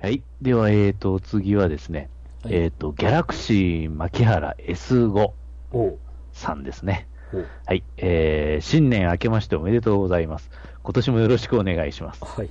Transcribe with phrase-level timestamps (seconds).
[0.00, 0.22] はい。
[0.42, 2.10] では、えーと、次はですね、
[2.42, 5.30] はいえーと、ギャラクシー牧原 S5
[5.72, 5.98] おう
[6.32, 7.08] さんですね。
[7.66, 7.82] はい。
[7.96, 10.50] えー、新年明けましておめでとうございます。
[10.82, 12.24] 今年もよろしくお願いします。
[12.24, 12.50] はい。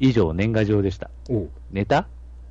[0.00, 1.10] 以上、年賀状でした。
[1.70, 2.08] ネタ？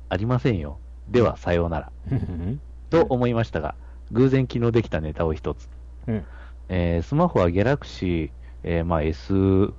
[0.08, 0.78] ありませんよ。
[1.08, 1.92] では、さようなら。
[2.10, 2.60] うん。
[2.90, 3.74] と思いましたが、
[4.10, 5.68] 偶然昨日できたネタを一つ。
[6.08, 6.24] うん。
[6.68, 8.30] えースマホはギャラクシー、
[8.64, 9.72] えーまあ S、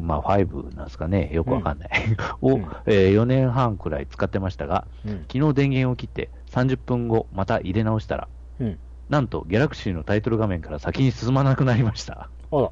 [0.00, 1.90] まあ5なんですかね、よくわかんない。
[2.40, 5.26] を、うんえ4年半くらい使ってましたが、うん。
[5.32, 8.28] 昨日電源を切って30分後また入れ直したら、
[8.60, 8.78] うん。
[9.08, 12.30] なんとギャラクシーのタイトル画面から先に進まなくなりました。
[12.50, 12.70] あら。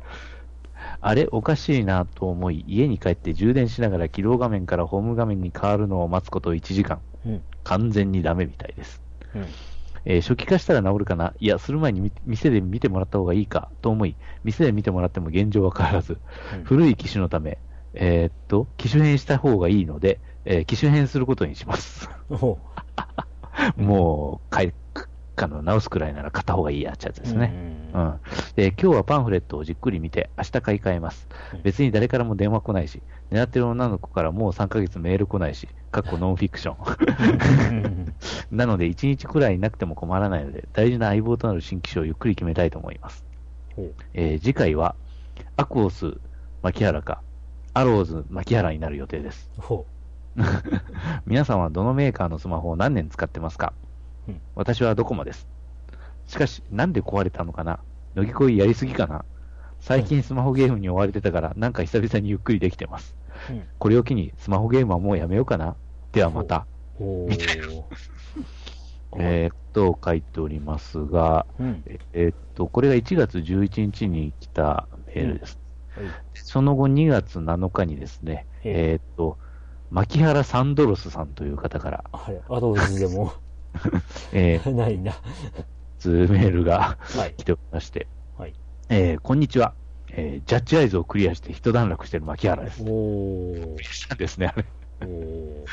[1.00, 7.00] あれ、おかしいなと思い、家に帰って充電しながら起動画面からホーム画面に変わるのを待つこと1時間。
[7.24, 7.42] うん。
[7.64, 9.02] 完全にダメみたいです。
[9.34, 9.46] うん。
[10.06, 11.34] えー初期化したら治るかな？
[11.38, 13.70] いや、する前にみ店で見てもらった方がいいか？
[13.82, 16.18] と思い、店で見てもらっても現状は変わらず、
[16.54, 16.64] うん。
[16.64, 17.58] 古い機種のため、
[17.94, 22.08] えーっと、機種変した方がいいので、えー機種変することにします。
[23.76, 24.72] もう、かい、
[25.36, 27.52] かの直すくらいなら買った方がいいやっちゃつですね。
[27.94, 28.20] ううんん。
[28.56, 31.62] で、今日はパンフレットをじっくり見て、明日買い替えますうん。
[31.62, 38.14] 別に誰からも電話来ないし、狙ってる女の子からもう3ヶ月メール来ないし、かっこノンフィクション。
[38.50, 43.24] なので、1日くらいなくても困らないので、大事な相棒となる新機種をゆっくり決めたいと思います。
[44.14, 44.94] えー次回は、
[45.56, 46.18] アクオス
[46.62, 47.22] 牧原か、
[47.74, 49.50] アローズ牧原になる予定です。
[51.26, 53.72] 皆さんはどのメーカーのスマホを何年使ってますか、
[54.28, 55.46] うん私はドコモです。
[56.26, 57.78] しかし、なんで壊れたのかな
[58.14, 59.24] 乃木恋やりすぎかな
[59.80, 63.14] 最近スマホゲームに追われてたから、なんか久々にゆっくりできてます。
[63.50, 63.68] うん。
[63.78, 65.76] これを機にスマホゲームはもうやめようかな
[66.12, 66.66] ではまた。
[66.98, 67.28] おう。
[69.18, 71.82] えーっと、書いておりますが、うん。
[71.86, 75.58] ええーっと、これが1月11日に来たメールです。
[75.96, 76.06] はい。
[76.34, 79.38] その後2月7日にですね、えええーっと、
[79.90, 82.04] 牧原サンドロスさんという方から、
[82.98, 83.32] でも
[84.32, 85.12] えー、ないな。
[85.98, 87.34] つメールがはい。
[87.36, 88.06] 来ておりまして、
[88.38, 88.54] はい。
[88.88, 89.74] えーこんにちは。
[90.10, 92.82] えージャッジアイズをクリアして一段落してる牧原です。
[92.82, 93.82] おー。
[93.82, 94.64] したんですね、あれ。
[95.02, 95.66] おー。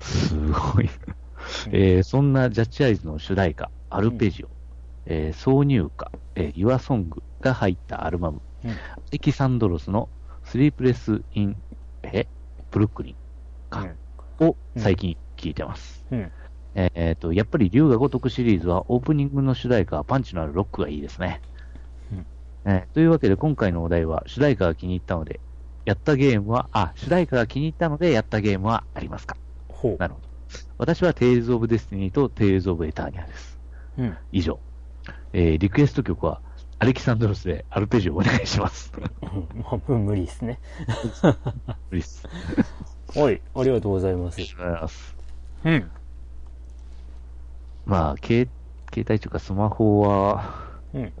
[0.00, 0.88] すごい。
[1.70, 4.48] えーそんなジャッジアイズの主題歌、アルペジオ、
[5.06, 8.70] えー挿入歌、えー、Your Song が入ったアルバム、うん
[9.12, 10.08] エキサンドロスの
[10.44, 11.56] スリープレス・イン、
[12.02, 12.26] え
[12.70, 13.16] ブルックリン
[13.70, 13.86] か、
[14.40, 16.04] を最近聴いてます。
[16.10, 16.18] うん。
[16.18, 16.30] えー
[16.74, 21.40] えーと、やっぱり龍が如くシリーズはオープニングの主題歌はパンチのあるロックがいいですね。
[22.12, 22.26] うん
[22.64, 25.40] えーというわけで今回のお題は主題歌が気に入ったので、
[25.84, 29.36] やったゲームは、あ、主題歌が気に入ったのでやったゲームはありますか？
[29.68, 29.96] ほう。
[29.98, 30.28] なるほど。
[30.76, 33.58] 私は Tales of Destiny と Tales of Eternia です。
[33.96, 34.16] うん。
[34.32, 34.60] 以上。
[35.32, 36.40] えーリクエスト曲は
[36.78, 38.92] アレキサンドロスでアルペジオお願いします。
[38.92, 40.60] まあ、無理ですね。
[41.90, 42.24] プリス。
[43.16, 43.40] はい。
[43.54, 44.40] ありがとうございますあ。
[44.42, 45.16] りがとうございます。
[45.64, 45.90] うん。
[47.88, 48.50] まあ、携
[48.92, 51.12] 携帯というかスマホは、うん。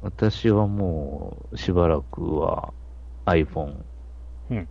[0.00, 2.72] 私はもうしばらくは
[3.26, 3.82] iPhone、
[4.50, 4.68] うん。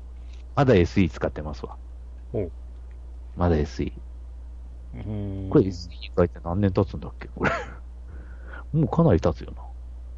[0.56, 1.78] まだ SE 使ってますわ。
[3.36, 3.92] まだ SE。
[4.94, 7.28] うんこれ SE に書いて何年経つんだっけ？
[7.28, 7.52] これ。
[8.72, 9.62] もうかなり経つよな。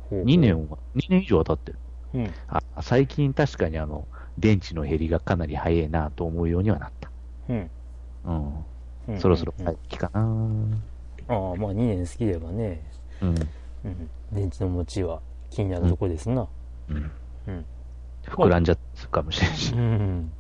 [0.10, 1.80] ほう2年は、2年以上は経ってる。
[2.14, 2.34] うん。
[2.48, 7.12] あ最近確かにあの、電池の減りがかなり早いなと思うようにはなった。
[7.50, 7.72] うん。
[8.24, 8.66] うん。
[9.08, 9.54] うんそろそろ
[9.90, 10.22] 帰かな
[11.28, 12.82] ああ、まあ2年好きればね、
[13.22, 13.36] うん。
[13.86, 14.10] うん。
[14.32, 16.48] 電池の持ちは気になるとこですな。
[16.90, 17.12] うん。
[17.48, 17.66] うん。
[18.26, 19.78] 膨らんじゃったかもしれんしう。
[19.78, 20.32] ん。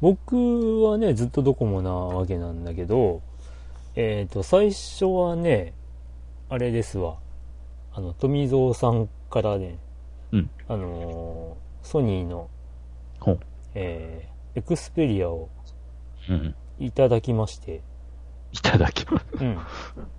[0.00, 3.22] 僕はね、ずっとドコモなわけなんだけど、
[3.96, 5.74] えっ、と、最初はね、
[6.48, 7.16] あれですわ。
[7.92, 9.78] あの、富蔵さんからね、
[10.32, 10.50] うん。
[10.68, 12.48] あのーソニーの。
[13.74, 15.48] えーエクスペリアを
[16.28, 16.54] うん。
[16.80, 17.82] いただきまして、
[18.52, 19.26] いただきます。
[19.40, 19.58] うん。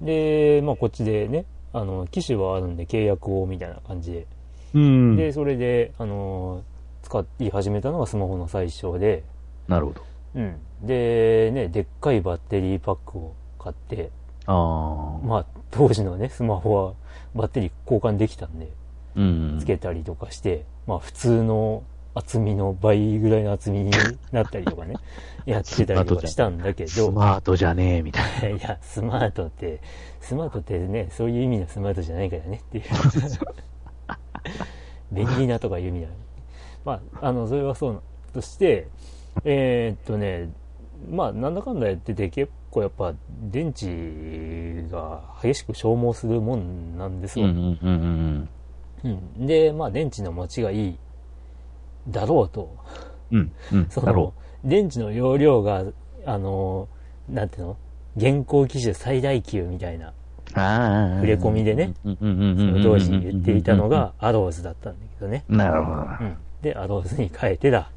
[0.06, 4.28] で、まあこっちでね、あの、機種はあるんで契約をみたいな感じで。
[4.74, 6.72] うんで、それで、あのー
[7.02, 9.24] 使い始めたのがスマホの最初で、
[9.68, 10.02] なるほど。
[10.36, 10.56] うん。
[10.82, 14.12] で、ね、でっかいバッテリーパックを買って、
[14.46, 15.26] ああ。
[15.26, 16.94] まあ当時のね、スマホは
[17.36, 18.72] バッテリー交換できたんで、
[19.16, 19.58] うん。
[19.60, 21.84] つけたりとかして、まあ普通の
[22.14, 23.92] 厚みの倍ぐらいの厚みに
[24.32, 24.96] なったりとかね、
[25.46, 29.80] やってたりとかしたんだけスど、マートじゃねえ、みたいいや、スマートって、
[30.20, 32.84] スマートってね、そういう意味のスマートじゃないからねっていう。
[35.12, 36.08] 便利なとかいう意味だ。
[36.86, 38.02] まあ、あの、それはそう
[38.34, 38.88] として、
[39.44, 40.50] えーっとね、
[41.10, 43.14] まあ、なんだかんだやってて結構やっぱ
[43.50, 47.48] 電池が激しく消耗するもんなんですな。
[47.48, 47.52] よ。
[47.52, 48.50] うんうんうん
[49.04, 49.08] う
[49.44, 50.98] んで、まあ、電池の持ちがいい
[52.08, 52.76] だろうと。
[53.32, 53.52] うん。
[53.72, 53.88] うん。
[53.90, 54.34] そだろ
[54.64, 55.84] の、電池の容量が、
[56.26, 56.88] あの、
[57.30, 57.78] なんていうの？
[58.18, 60.14] 現行機種最大級みたいな、う。
[60.60, 61.16] ああ。
[61.16, 61.94] 触れ込みでね。
[62.04, 62.58] うんうんうんうんうん。
[62.58, 65.46] その当時言っていたのがアローズだったんだけどね。
[65.48, 66.02] なるほど。
[66.02, 66.38] うん。
[66.62, 67.90] で、アローズに変えてだ。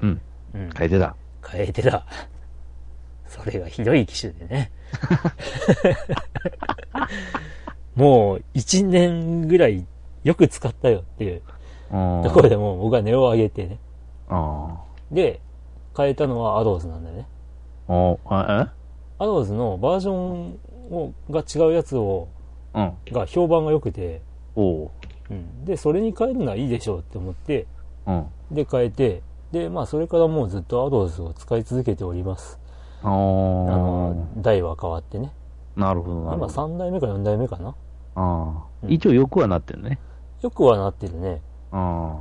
[0.00, 0.20] うん。
[0.54, 0.70] うん。
[0.76, 1.14] 変えてた。
[1.46, 2.04] 変えてだ。
[3.26, 4.72] それがひどい機種でね。
[7.94, 9.86] もう、1年ぐらい
[10.24, 11.40] よく使ったよっていううん。
[11.90, 13.78] ところでもう僕は値を上げてね。
[14.28, 15.40] あで、
[15.96, 17.26] 変えたのはアローズなんだよね。
[17.88, 18.72] あ。
[19.18, 20.58] アローズのバージョン
[20.90, 22.28] をが違うやつを、
[22.74, 23.12] えうん。
[23.12, 24.22] が評判が良くて、
[24.54, 24.90] おう。
[25.30, 25.64] うん。
[25.64, 27.66] で、それに変えるのはいいでしょうって思って、
[28.06, 28.26] うん。
[28.52, 32.60] で、変えて、で、まあ、それからもうずっとアローズを使い続けております。
[33.02, 35.32] ああのあ。、台は変わってね。
[35.76, 36.74] なるほど、なる今ほど。
[36.74, 37.70] 3代目か4代目かな。
[37.70, 37.74] あ
[38.14, 38.64] あ。
[38.84, 39.98] うん一応欲はなってるね。
[40.40, 41.42] よくはなってるね。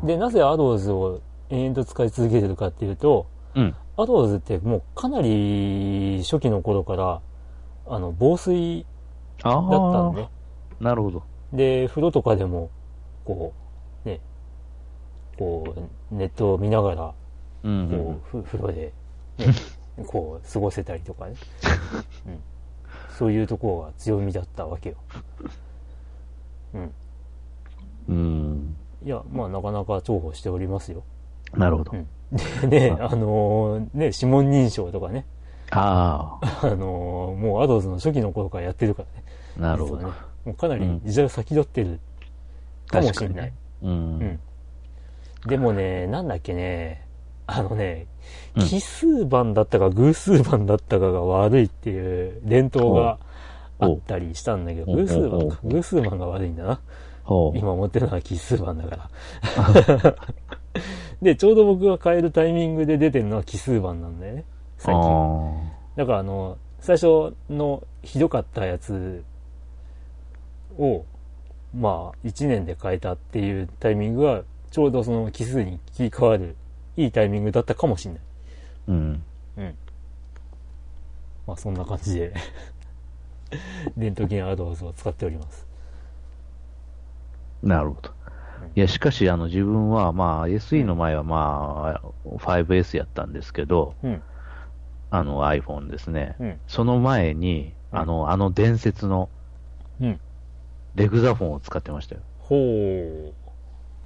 [0.04, 3.76] で、なぜアローズを延々と使い続けてるかっていうと、うん。
[3.98, 7.22] アローズってもうかなり初期の頃から、
[7.88, 8.86] あの、防水
[9.44, 10.14] あだったんあ。
[10.14, 10.28] で、
[10.80, 11.24] なるほど。
[11.54, 12.70] で、風呂とかでも、
[13.26, 13.54] こ
[14.06, 14.20] う、ね、
[15.38, 15.76] こ
[16.12, 17.14] う、ネットを見ながら、こ
[17.64, 18.94] う、ふ風呂で、
[19.38, 19.48] ね、
[20.08, 21.36] こう、過ごせたりとかね。
[22.28, 22.40] うん。
[23.18, 24.96] そういうところが強みだったわけよ。
[26.74, 26.94] うん。
[28.08, 28.76] うん。
[29.02, 29.08] うん。
[29.08, 31.04] いや、まあ、なかなか重宝しておりますよ。
[31.54, 31.96] なるほどう。
[31.96, 32.70] ん。
[32.70, 35.26] でね、あのーね、指紋認証とかね、
[35.72, 39.24] ああのーもうアドーズの初期の頃からやってるからね。
[39.58, 39.62] あ。
[39.62, 40.08] なるほど。
[40.08, 40.14] ね。
[40.46, 42.00] もうかなり時代を先取ってる
[42.88, 43.54] かもしれない。
[43.82, 43.88] う。
[43.88, 44.40] うんん。
[45.48, 47.06] でもね、なんだっけね、
[47.48, 48.06] あのね、
[48.56, 53.18] うん奇数番だったか偶数番だったかが悪いっていう伝統が
[53.80, 55.60] あったりしたんだけど、偶数番か。
[55.64, 56.80] 偶数番が悪いんだな。
[57.56, 59.10] 今持ってるのは奇数番だか
[60.06, 60.16] ら。
[61.22, 64.46] で、ちょうど僕が変えるタイミングで出てるのは奇数番なんだよね。
[64.78, 65.04] 最近。
[65.04, 69.24] あだからあの、最初のひどかったやつ
[70.78, 71.06] を、
[71.76, 76.56] まあ、1年で変えたっていうタイミングが、ちょうどその奇数に切り替わる、
[76.96, 78.22] いいタイミングだったかもしれない。
[78.22, 78.92] あ。
[78.92, 79.24] うん。
[79.58, 79.76] うん。
[81.46, 82.34] まあ、そんな感じで、
[83.98, 85.69] 伝統金アドーズを使っております。
[87.62, 88.12] なるほど。
[88.76, 94.24] いや、しかし、あの、自分は、まあ、SE の前は、まあ、5S やったんですけど、うん。
[95.12, 96.36] あの iPhone ですね。
[96.40, 96.62] うん。
[96.68, 99.30] その前に、うんあの、あの伝説の
[100.00, 100.20] うん。
[100.96, 102.22] レグザフォンを使ってましたよ。
[102.38, 103.36] ほう。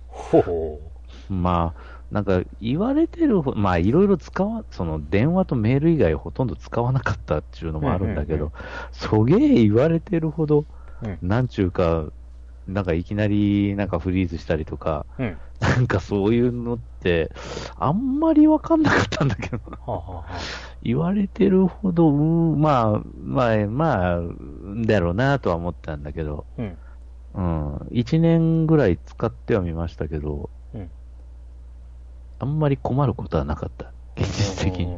[0.07, 0.91] ほ
[1.29, 8.51] まあ、なんか言われてるほ、まあいろいろ使わ、その電話とメール以外ほとんど使わなかったっていうのもあるんだけど、
[8.91, 10.65] そげえ言われてるほど、
[11.01, 11.07] う。
[11.07, 11.19] うん。
[11.21, 12.07] なんちゅうか、
[12.67, 15.37] なんかいきなりなんかフリーズしたりとか、うん。
[15.59, 17.31] なんかそういうのって、
[17.77, 20.39] あんまりわかんなかったんだけど、はあ、はあはあ、
[20.81, 24.21] 言われてるほど、うんまあ、まあ、まあ、
[24.85, 26.77] だろうなとは思ったんだけど、うん。
[27.35, 30.89] うん、1年ぐらい使ってはみましたけど、うん
[32.39, 33.93] あんまり困ることはなかった。
[34.17, 34.97] 現実的に。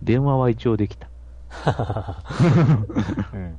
[0.00, 1.10] 電話は一応できた。
[3.34, 3.58] うん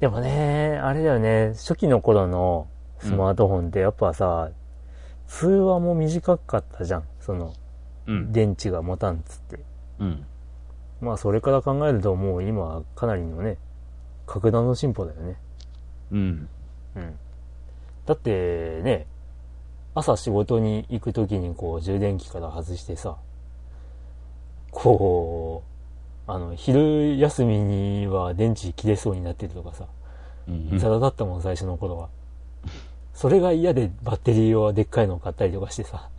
[0.00, 2.68] でもね、あれだよね、初期の頃の
[3.00, 4.50] スマートフォンってやっぱさ、
[5.26, 7.04] 通話も短かったじゃん。
[7.20, 7.52] その、
[8.06, 8.32] うん。
[8.32, 9.60] 電池が持たんっつって。
[9.98, 10.24] うん。
[11.00, 13.58] まあそれから考えるともう今かなりのね、
[14.26, 15.36] 格段の進歩だよね。
[16.12, 16.48] うん。
[16.96, 17.18] うん。
[18.06, 19.06] だってね、
[19.94, 23.16] 朝仕事に行く時にこう充電器から外してさ、
[24.70, 25.77] こう、
[26.28, 29.86] あの、昼休みには電池切れそうになってるとかさ、
[30.46, 30.78] うん。
[30.78, 32.10] ザラだったもん、最初の頃は。
[33.14, 36.10] それが嫌でバッテリーをでっかいのを買ったりとかしてさ。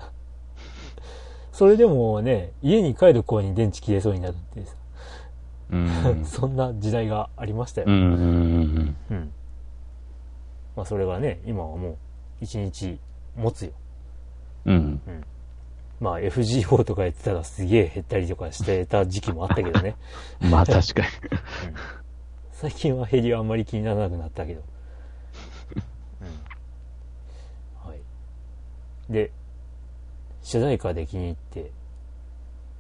[1.53, 4.73] それでもね、家に帰る頃に電池切れそうになるってさ、
[5.71, 6.25] うん。
[6.25, 7.87] そんな時代がありましたよ。
[7.87, 7.93] うん。
[7.93, 8.95] うん。
[9.11, 9.31] うん。
[10.75, 11.97] まあそれがね、今はもう
[12.41, 12.97] 一日
[13.35, 13.73] 持つよ。
[14.65, 15.01] うん。
[15.99, 19.95] まあ FGO とかやってたらすげえ減ったりとかしてた時期もあったけどね。
[20.49, 21.07] まあ確かに。
[22.53, 24.61] 最近は減りはあんまり気にならなくなったけど。
[26.21, 26.23] う
[27.87, 27.89] ん。
[27.89, 27.99] はい。
[29.09, 29.31] で、
[30.41, 31.71] 主題歌で気に入って、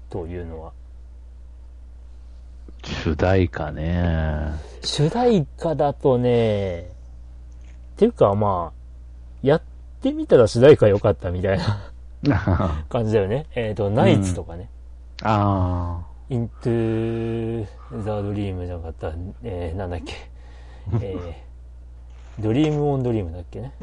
[0.09, 0.73] というのは、
[2.83, 4.53] 主題歌ね。
[4.81, 6.85] 主題歌だとね、っ
[7.97, 8.79] ていうかまあ、
[9.41, 9.61] やっ
[10.01, 11.91] てみたら主題歌良かったみたいなあ
[12.89, 13.45] 感じだよね。
[13.55, 14.69] えっ、と、ナイツとかね。
[15.23, 16.01] あ。
[16.29, 17.65] イントゥ
[18.03, 19.11] ザドリームじゃなかった、
[19.43, 20.13] えー、なんだっけ。
[21.01, 23.73] えー、ドリームオンドリームだっけね。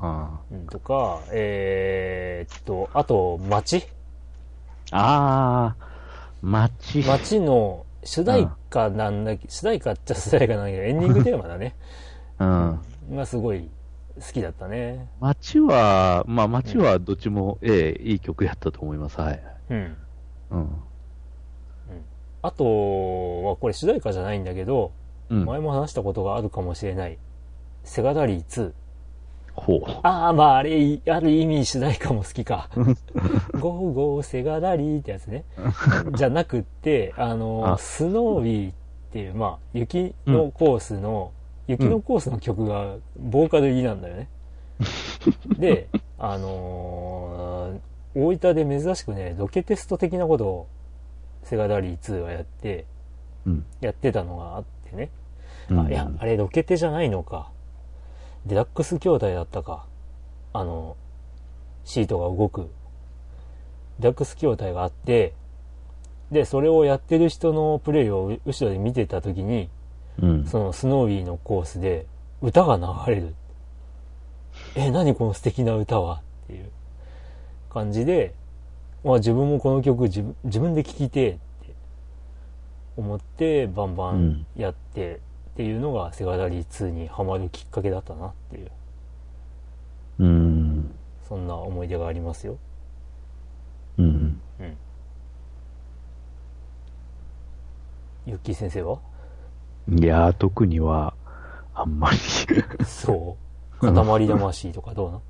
[0.00, 3.84] あうん、とか、えー、っと、あと、街
[4.92, 7.02] あー、街。
[7.02, 11.74] 街の主題歌なんだけ主題歌っちゃ主題歌なんだけど、エンディングテーマだね。
[12.38, 12.80] うん。
[13.16, 13.68] がすごい
[14.20, 15.08] 好きだったね。
[15.20, 19.20] 街は、まあ街はどっちも、ええいい曲やったと思います。
[19.20, 19.42] はい。
[19.70, 19.96] うん。
[20.50, 20.68] うん。
[22.42, 22.64] あと
[23.44, 24.92] は、これ主題歌じゃないんだけど、
[25.28, 25.44] うん。
[25.44, 27.18] 前も話したことがあるかもしれない。
[27.84, 28.72] セガダリー2。
[29.54, 29.82] ほう。
[30.02, 32.68] ああ、まああれ、ある意味主題歌も好きか。
[33.58, 35.44] ゴーゴーセガダリーってやつね。
[36.16, 38.74] じゃなくって、あの、あスノービーっ
[39.10, 41.32] ていう、まあ、雪のコースの、
[41.68, 44.28] 雪のコースの曲がボーカル入りなんだよね。
[45.58, 50.68] で、あのー大分で珍しくね、ロケテスト的なことを
[51.44, 52.84] セガダリー2はやって、
[53.46, 53.64] うん。
[53.80, 55.10] やってたのがあってね。
[55.70, 57.50] うんあ、いや、あれロケテじゃないのか。
[58.46, 59.86] デラックス兄弟だったか。
[60.52, 60.96] あの、
[61.84, 62.70] シートが動く。
[64.00, 65.34] デラックス兄弟があって、
[66.32, 69.70] で、それをやってる人のプレイを後ろで見てた時に、
[70.20, 70.46] うん。
[70.46, 72.06] そのスノービーのコースで
[72.42, 73.34] 歌が流れる。
[74.74, 76.70] え、何この素敵な歌はっていう
[77.70, 78.34] 感じで、
[79.04, 81.40] まあ自分もこの曲自分自分で聴きてえって
[82.96, 85.18] 思ってバンバンやってっ
[85.56, 88.70] ていうのがセガダリー2にハマるきっかけだったなっていう、
[90.18, 90.94] うん。
[91.28, 92.58] そんな思い出がありますよ。
[93.98, 94.40] うん。
[94.60, 94.76] うん。
[98.26, 98.98] ユッキー先生は？
[99.90, 101.14] いやー、特には、
[101.74, 102.18] あんまり。
[102.84, 103.36] そ
[103.80, 103.86] う？
[103.94, 105.20] 塊魂とかどうな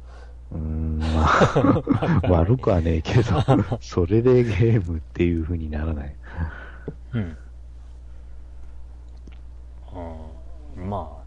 [0.52, 3.34] うーん、まあ、 悪くはねえけど、
[3.80, 6.14] それでゲームっていう風にならない。
[7.12, 7.36] うん。
[10.76, 11.22] うん、まあ、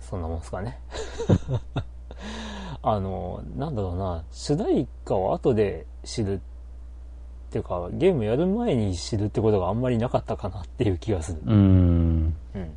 [0.00, 0.80] そんなもんすかね。
[2.82, 6.42] あの、なんだろうな、主題歌を後で知るって
[7.58, 11.40] いうか、ゲームやる前に知るってことがあんまりなかったかなっていう気がする。
[11.44, 12.34] うーん。
[12.54, 12.70] うん。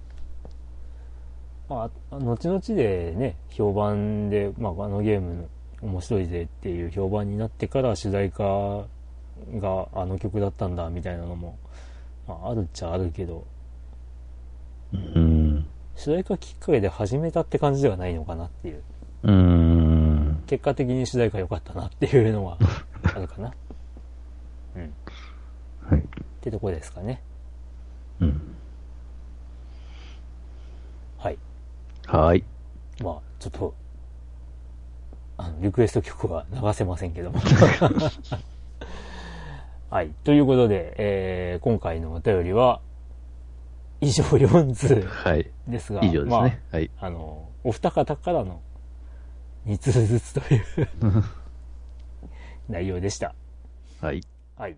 [1.69, 5.47] まあ、後々でね、評判で、まあ、あのゲーム
[5.81, 8.43] 面白いぜっていう評判になってから主題歌
[9.59, 11.57] があの曲だったんだみたいなのも、
[12.27, 13.45] まあ、あるっちゃあるけど、
[14.93, 15.67] うん。
[15.95, 18.83] 主題歌きっかけで始めたって感じではないのかなっていう。
[19.23, 20.43] うーん。
[20.47, 22.57] 結果的に主題歌良かったなっていうのは
[23.03, 23.53] あるかな。
[25.89, 25.93] うん。
[25.93, 26.01] はい。
[26.01, 26.03] っ
[26.41, 27.21] てとこですかね。
[28.19, 28.55] うん。
[31.17, 31.37] はい。
[32.05, 32.43] はい。
[33.03, 33.73] まあ、ちょっと、
[35.37, 37.39] あの、リクエスト曲は流せませんけども。
[39.89, 40.11] はい。
[40.23, 42.81] ということで、えー、今回のお便りは、
[44.01, 45.49] 以上4通はい。
[45.67, 46.61] ですが、以上ですまあね。
[46.71, 46.91] はい。
[46.99, 48.61] あの、お二方からの
[49.65, 50.87] 2通ずつという
[52.69, 53.33] 内容でした。
[54.01, 54.21] はい。
[54.55, 54.77] はい。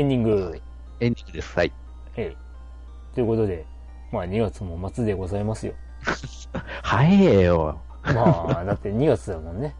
[0.00, 0.62] エンディング。
[1.00, 1.54] エンディングです。
[1.54, 1.72] はい。
[2.16, 2.36] ええ。
[3.14, 3.66] ということで、
[4.10, 5.74] まあ2月も末でございますよ。
[6.82, 7.78] 早えよ。
[8.02, 9.76] まあ、だって2月だもんね。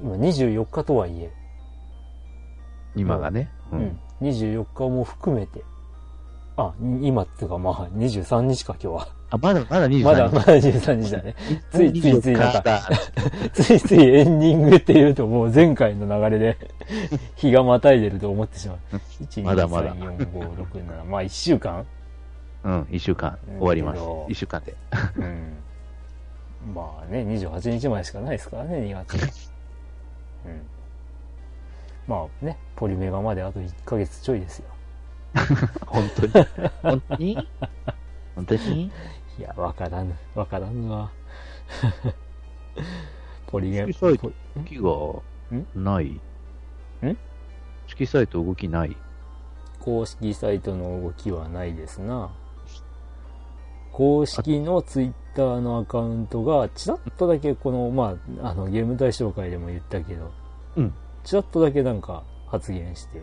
[0.00, 1.32] 今24日とはいえ、
[2.94, 3.50] 今がね。
[3.72, 4.00] ううんん。
[4.20, 5.64] 24日も含めて、
[6.56, 9.08] あ、今っていうかまあ23日か今日は。
[9.34, 10.04] あ、まだ、まだ23日。
[10.04, 11.34] まだまだ23日だね。
[11.70, 12.88] ついついついなんか24だ
[13.52, 16.56] ついついエンディングって言うともう前回の流れで
[17.36, 18.78] 日がまたいでると思ってしまう。
[19.22, 21.84] 1、2、まだまだ3、4、5、6、7、まあ1週間？
[22.64, 24.26] うん、一週間終わりますけど。
[24.28, 24.74] 一週間で。
[25.16, 25.56] うん。
[26.74, 29.50] まあね、28日までしかないですからね、2月。
[30.46, 30.62] うん。
[32.06, 34.66] まあね、ポリメガまであと1ヶ月ちょいですよ。
[35.86, 36.46] 本当に？
[36.82, 37.48] 本当に？
[38.34, 38.90] 本当に？
[39.38, 40.14] いや、わからぬ。
[40.34, 41.10] わからぬわ。
[43.46, 44.90] ポリゲそうポ動きが
[45.74, 46.06] ない？
[46.06, 46.20] ん？
[47.86, 48.96] 式サイト動きない？
[49.80, 52.30] 公式サイトの動きはないですな。
[53.92, 60.32] 公式のツイッターのアカウントが、ちらっとだけこの、まあ、あの、ゲーム対象会でも言ったけど、
[60.76, 60.94] うん。
[61.22, 63.22] ちらっとだけなんか発言して、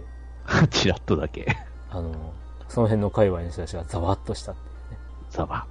[0.69, 1.45] チラッとだけ。
[1.89, 2.33] あの、
[2.69, 4.97] その辺の界隈の人たちがざわっとしたっていうね。
[5.29, 5.67] ザバ。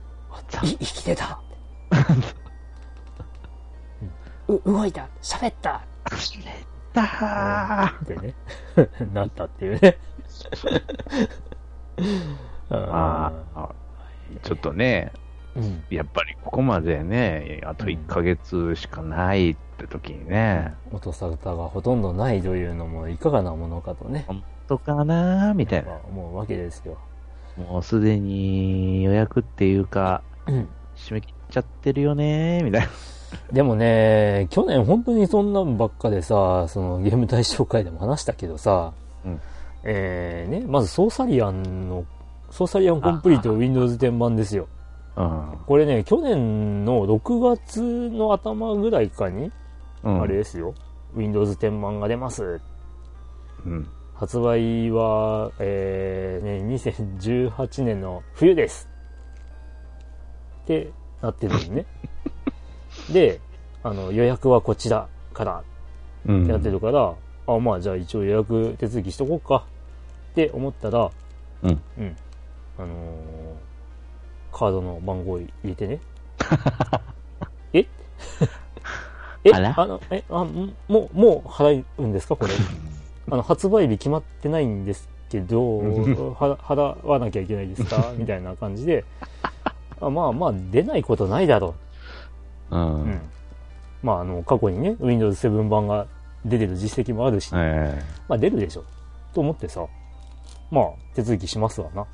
[0.65, 1.41] い生きてた
[4.49, 5.83] うん う、動いた喋った
[6.93, 8.35] だってね、
[9.15, 9.97] なったっていうね。
[12.71, 13.69] ああ、
[14.43, 15.13] ちょっとね、
[15.55, 15.85] うん。
[15.91, 25.93] やっぱりここまでね、あと1ヶ月しかないって時にね、音沙汰がほとんどないというのもいかがなものかとね、本当かなみたいな。
[26.09, 26.99] 思うわけですよ。
[27.69, 30.69] もうすでに予約っていうか、うん。
[30.97, 32.89] 締め切っちゃってるよねみたいな。
[33.53, 38.93] でもね、去年本当にそんなんばっかでさ、そのゲーム大賞会でも話したけどさ、
[39.25, 39.41] うん
[39.83, 42.05] えーね、まずソーサリアンの、
[42.51, 44.69] ソーサリアンコンプリート Windows 10版ですよ。
[45.17, 45.59] うん。
[45.67, 49.51] これね、去年の6月の頭ぐらいかに、
[50.03, 50.75] うん、あれですよ、
[51.15, 52.61] Windows 10版が出ます。
[53.65, 53.89] うん。
[54.21, 58.87] 発売は、えーね、2018年の冬です。
[60.65, 60.91] って
[61.23, 61.87] なってるのね。
[63.11, 63.41] で、
[63.83, 65.65] あの、予約はこちらから
[66.27, 66.43] うん。
[66.43, 67.15] ってなってるから、
[67.47, 69.65] あ、まあじゃあ一応予約手続きしとこうか
[70.33, 71.11] って思ったら、
[71.63, 71.83] うん。
[71.99, 72.17] うん。
[72.79, 72.91] あのー
[74.53, 75.99] カードの番号入れてね。
[77.73, 77.87] え？
[79.45, 79.51] え？
[79.55, 82.53] あの、え、あ、んもう、もう払うんですかこれ？
[83.31, 88.13] あの、発売日決まってないんですけど、は払わなきゃいけないですか？
[88.19, 89.05] みたいな感じで、
[90.01, 91.75] あまあまあ、出ないことないだろ
[92.71, 92.77] う。
[92.77, 92.79] う。
[92.79, 93.21] うんん。
[94.03, 96.07] まあ、あの、過去にね、Windows 7版が
[96.45, 98.85] 出てる実績もあるし、えまあ出るでしょ。
[99.35, 99.85] と思ってさ、
[100.71, 100.85] まあ、
[101.15, 102.07] 手続きしますわな。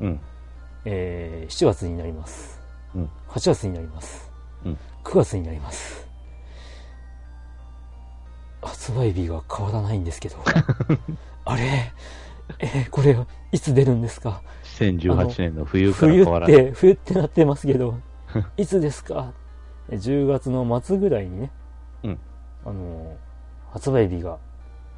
[0.00, 0.20] えうん。
[0.84, 2.60] えー、7月になります。
[2.94, 4.30] うん8月になります。
[4.64, 6.06] うん9月になります。
[8.62, 10.36] 発売日が変わらないんですけど。
[11.44, 11.92] あれ？
[12.58, 13.16] えーこれ、
[13.52, 14.42] いつ出るんですか
[14.78, 16.56] ？2018年の冬から冬変わらない。
[16.56, 17.98] って、冬ってなってますけど、
[18.56, 19.32] いつですか？
[19.90, 21.50] え ?10 月の末ぐらいにね、
[22.04, 22.18] うん
[22.64, 23.16] あの、
[23.70, 24.38] 発売日が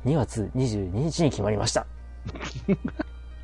[0.05, 1.87] 2月22日に決まりました。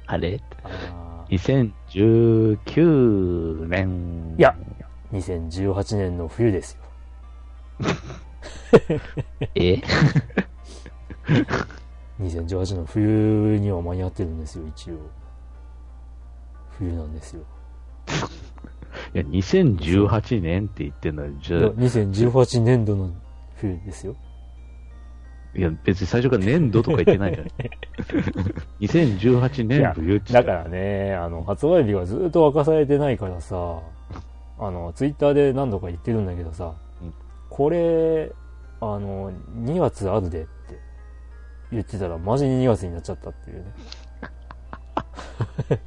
[0.06, 0.40] あれ？
[0.64, 4.34] あ ?2019 年。
[4.38, 6.78] いやー2018年の冬です
[7.80, 7.80] よ。
[9.54, 9.82] え？
[12.20, 14.94] 2018の冬には間に合ってるんですよ、一応。
[16.78, 17.42] 冬なんですよ。
[19.14, 23.10] いや、2018年って言ってんのに、じゃいや2018年度の
[23.56, 24.16] 冬ですよ。
[25.54, 27.46] いや、別に最初から年度とか言ってないじゃん。
[28.80, 33.80] 2018年冬って言だからね、あの、発売日がずっと明かされてないからさ、
[34.58, 36.89] あの、ツイッターで何度か言ってるんだけどさ、うん
[37.60, 38.32] これ、
[38.80, 40.78] あの、2月あるでって
[41.70, 43.64] 言ってたら、マジに2月になっちゃったっていうね。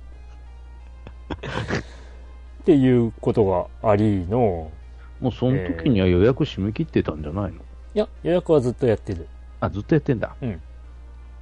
[2.62, 4.72] っていうことがありの、
[5.20, 7.58] もうその時には予約締め切ってたんじゃないの、
[7.96, 9.28] いや、予約はずっとやってる。
[9.60, 10.36] あ、ずっとやってんだ。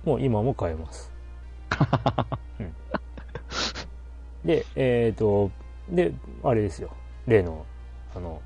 [0.06, 1.12] もう今も買えます。
[2.58, 2.74] うん、
[4.46, 5.52] で、えっ、と、
[5.90, 6.92] で、あれですよ。
[7.28, 7.66] 例の、
[8.16, 8.42] あの、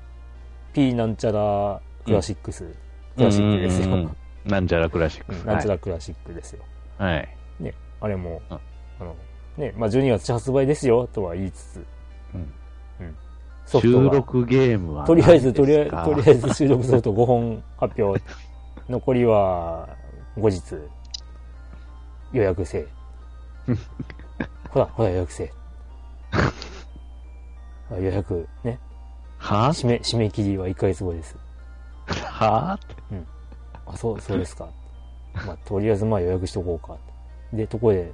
[0.76, 2.64] P なんちゃらクラシックス、
[3.16, 3.86] クラシックですよ。
[3.86, 5.40] うんうんうんなんちゃらクラシックス。
[5.40, 6.62] う んなんちゃらクラシックですよ。
[6.98, 7.14] はい。
[7.14, 7.28] はい。
[7.60, 9.16] ね、あれも、うんあの、
[9.56, 11.86] ね、まあ、12月発売ですよ、とは言いつつ、
[12.34, 12.52] うん
[13.64, 18.22] ソフトが、収録ゲームはとりあえず、とりあえず、何 とりあえず収録ソフト5本発表。
[18.88, 19.88] 残りは、
[20.38, 20.62] 後日、
[22.32, 22.86] 予約せえ。
[24.70, 25.52] ほら、ほら予約せえ。
[27.90, 28.78] あ予約、ね。
[29.38, 31.36] は締め、締め切りは1ヶ月後です。
[32.06, 32.78] は
[33.86, 34.68] あ、そう、そうですか。
[35.46, 36.96] まあ、とりあえずまあ予約しとこうか。
[37.52, 38.12] で、ところで、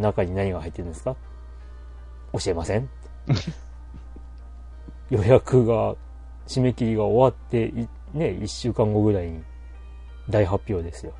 [0.00, 1.14] 中に何が入ってるんですか？
[2.32, 2.88] 教えません
[5.10, 5.94] 予約が、
[6.46, 7.72] 締め切りが終わってい、
[8.12, 9.42] ね、1週間後ぐらいに
[10.28, 11.12] 大発表ですよ。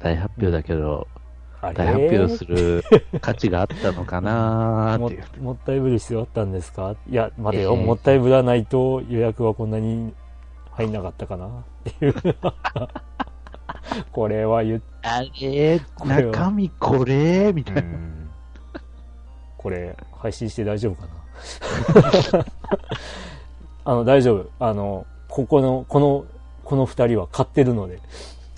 [0.00, 1.19] 大発表だけど、あれ
[1.62, 2.82] 大発表する
[3.20, 5.24] 価値があったのかなっていう。
[5.42, 6.94] もったいぶる必要あったんですか？
[7.08, 10.14] いや、待てよ、ええもったいぶらないと予約はこんなに
[10.72, 11.46] 入んなかったかな？
[11.46, 11.50] っ
[11.84, 12.14] ていう。
[14.12, 17.82] これは言っあれ中身これみたいな。
[19.56, 21.06] これ、配信して大丈夫か
[22.34, 22.44] な？
[23.92, 24.50] あの、大丈夫。
[24.58, 26.24] あの、ここの、この、
[26.64, 28.00] この二人は買ってるので。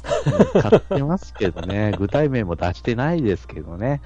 [0.03, 4.01] 買ってますけどね、 具体名も出してないですけどね。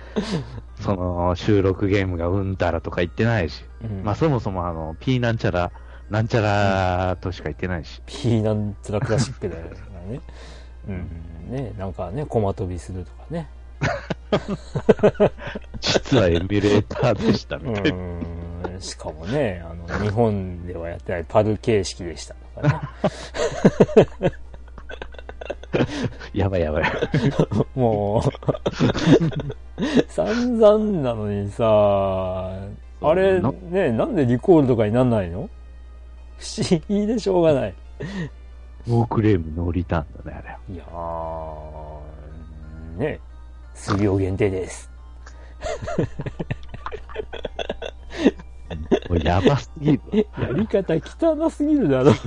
[0.80, 3.64] その、収録ゲームがうんたらとか言ってないし。
[3.82, 5.70] うんまあそもそもあの、P なんちゃら、
[6.10, 8.00] なんちゃらとしか言ってないし。
[8.06, 9.64] ピーなんつらクラシックだよ
[10.08, 10.20] ね。
[10.88, 11.50] うん。
[11.50, 13.48] ね、なんかね、コマ飛びするとかね。
[15.80, 17.98] 実はエミュレーターでしたみうたいな。
[17.98, 18.80] ん。
[18.80, 22.90] しかもね、あの、日本ではやってないパル形式でしたとか
[24.20, 24.32] ね。
[26.34, 26.84] やばいやばい。
[27.74, 28.28] もう、
[30.08, 32.50] 散々なのにさ、
[33.02, 35.48] あれなね、なんでリコールとかになんないの？
[36.38, 37.74] 不思議でしょうがない。
[38.86, 40.74] ノークレームノーリターンだね、あれ。
[40.74, 43.20] いやー、ね、
[43.74, 44.90] 数量限定です。
[49.08, 50.00] もうやばすぎる
[50.38, 52.12] やり方汚すぎるだろ。
[52.14, 52.18] ち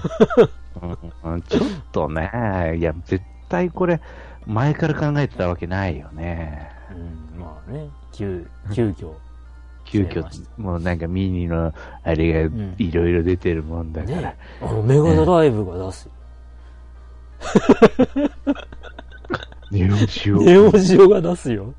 [1.57, 3.99] ょっとね、いや、絶対これ、
[4.45, 6.71] 前から考えてたわけないよね。
[6.91, 9.13] うん、まあね、急、急遽。
[9.85, 10.23] 急遽、
[10.57, 14.21] もうなんかミニの、あれがんいろいろ出てるもんだから。
[14.21, 16.11] ね、あの、メガドライブが出すよ。
[19.71, 20.41] ネオジオ。
[20.41, 21.73] ネオジオが出すよ。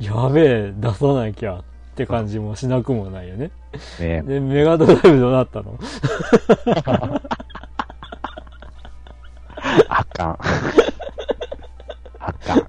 [0.00, 3.50] やべえ、出さなきゃって感じもしなくもないよね。
[4.00, 5.78] ねで、メガドライブどうなったの？
[9.88, 10.38] あかん。
[12.20, 12.68] あかん。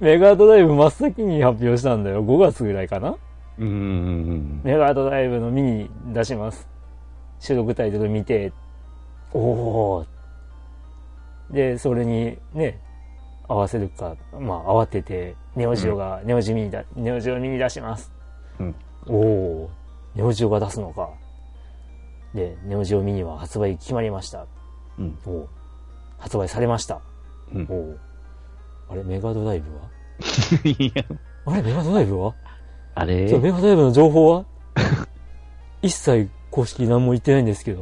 [0.00, 2.24] メガドライブ真っ先に発表したんだよ。
[2.24, 3.10] 5月ぐらいかな？
[3.10, 4.60] うーん。
[4.64, 6.68] メガドライブのミニ出します。
[7.38, 8.52] 収録タイトル見て、
[9.32, 10.06] おお
[11.50, 12.78] で、それにね、
[13.48, 18.12] 合わせるか、まあ慌てて、ネオジオが、ネオジミニだ、ネオジオミニ出します。
[18.60, 18.74] うん。
[19.06, 19.70] おお
[20.14, 21.10] ネオジオが出すのか。
[22.34, 24.46] で、ネオジオミニは発売決まりました。
[24.98, 25.18] うん。
[25.26, 25.48] おお
[26.20, 27.00] 発売されました。
[27.52, 27.66] うん。
[27.68, 27.96] おお
[28.90, 29.82] あれ、メガドライブは？
[30.64, 31.04] いや、
[31.46, 32.34] あれ、メガドライブは？
[32.94, 33.24] あれ？
[33.38, 34.44] メガドライブの情報は？
[35.82, 37.80] 一切公式何も言ってないんですけど。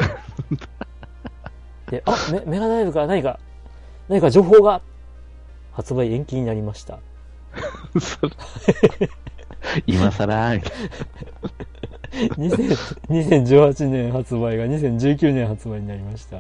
[1.91, 3.39] で、あ、メメガドライブから何か、
[4.09, 4.81] 何か情報が？
[5.73, 6.99] 発売延期になりました。
[9.87, 10.55] 今更。
[10.55, 10.73] みたい
[12.37, 12.77] 2000
[13.09, 16.39] 2018年発売が2019年発売になりました。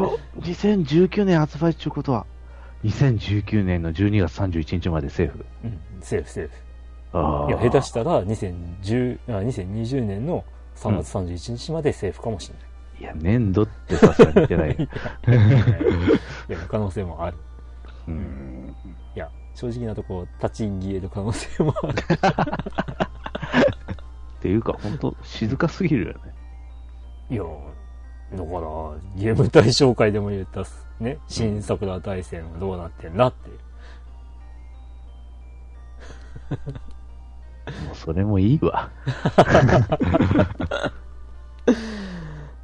[0.00, 0.06] な。
[0.06, 2.26] あ、2019年発売っていうことは、
[2.84, 5.44] 2019年の12月31日までセーフ。
[5.64, 7.18] うん、セーフセーフ。
[7.18, 7.48] ああ。
[7.48, 10.44] いや、下手したら2010あ2020年の
[10.76, 12.66] 3月31日までセーフかもしれない。
[13.00, 14.70] いや、年度ってさすがに言ってない。
[14.76, 17.36] いや、可能性もある。
[18.08, 18.74] うん。
[19.14, 21.94] いや、正直なところ、立ち消えの可能性もある。
[24.38, 26.18] っていうか、本当静かすぎるよね。
[27.30, 27.44] いや、
[28.32, 28.48] だから、
[29.16, 33.50] ゲーム大紹介でも言ったす、ね、新桜大戦はどうなってんだって。
[37.86, 38.90] もうそれもいいわ。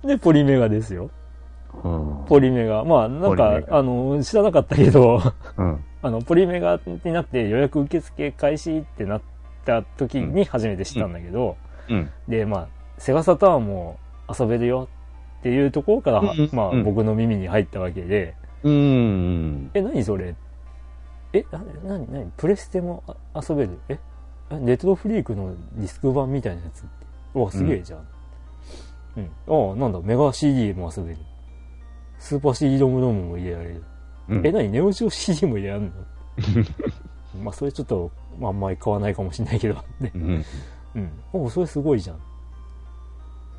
[0.04, 1.10] で、ポリメガですよ。
[1.84, 2.24] うん。
[2.26, 2.84] ポリメガ。
[2.84, 5.20] まあ、なんかあの、知らなかったけど、
[5.56, 5.84] うん。
[6.02, 9.22] あの、ポリメガになって予約受付開始ってなっ
[9.64, 11.56] た時に初めて知ったんだけど、
[11.88, 12.10] うん。
[12.26, 13.98] で、まあ、セガサターンも
[14.38, 14.88] 遊べるよ
[15.40, 19.70] っていうところから、うんまあ、うん僕の耳に入ったわけで、うん。
[19.74, 20.34] え、何それ？
[21.32, 23.78] え、な、なに、なに、プレステもあ遊べる？
[23.88, 23.98] え？
[24.50, 26.80] えレトロフリークのディスク版みたいなやつ？
[26.80, 26.88] って。
[27.34, 28.00] うわ、すげえじゃん。
[29.16, 29.30] うん。
[29.70, 31.18] ああ、なんだ、メガ CD も遊べる。
[32.18, 33.84] スーパー CD ロムロムも入れられる。
[34.28, 35.92] うんえ、なに、ネオジオ CD も入れられる
[37.36, 37.42] の？
[37.44, 39.74] まあ、それちょっと、まあ、あんまり買わないかもしれないけど。
[40.00, 40.44] ねうん。
[40.96, 41.10] うん。
[41.32, 42.16] おそれすごいじゃん。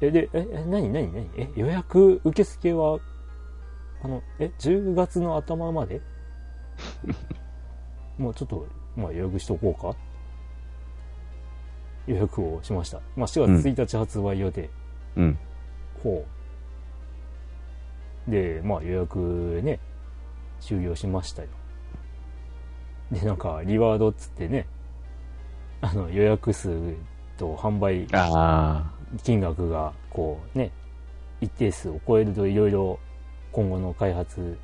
[0.01, 2.99] え、で、え、え、なになになにえ、予約受付は、
[4.01, 6.01] あの、え、10月の頭まで？
[8.17, 9.95] もうちょっと、まあ予約しとこうか？
[12.07, 13.01] 予約をしました。
[13.15, 14.69] まあ4月1日発売予定。
[15.15, 15.37] うん。
[16.01, 16.25] ほ
[18.27, 18.31] う。
[18.31, 19.79] で、まあ予約ね、
[20.59, 21.49] 終了しましたよ。
[23.11, 24.67] で、なんか、リワードっつってね、
[25.81, 26.95] あの、予約数
[27.37, 28.91] と販売あ
[29.23, 30.71] 金額が、こうね、
[31.41, 32.99] 一定数を超えるといろいろ
[33.51, 34.57] 今後の開発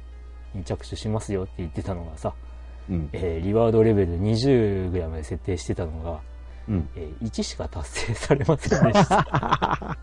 [0.53, 2.45] に着手しますよって言ってたのがさ、あ。
[2.89, 3.09] うん。
[3.13, 6.19] えーリワードレベル20ぐらいまで設定してたのが、
[6.67, 6.89] うん。
[6.95, 9.97] えー1しか達成されませんでした。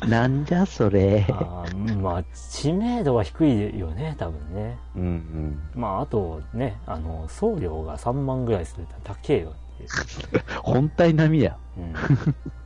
[0.08, 1.26] なんじゃそれ。
[1.30, 4.78] あーまあ、知名度は低いよね、多分ね。
[4.96, 5.60] うんうん。
[5.74, 10.42] まあ、あとね、あの、送料が3万ぐらいすると高えよって。
[10.62, 11.56] 本体並みや。
[11.76, 11.94] うん、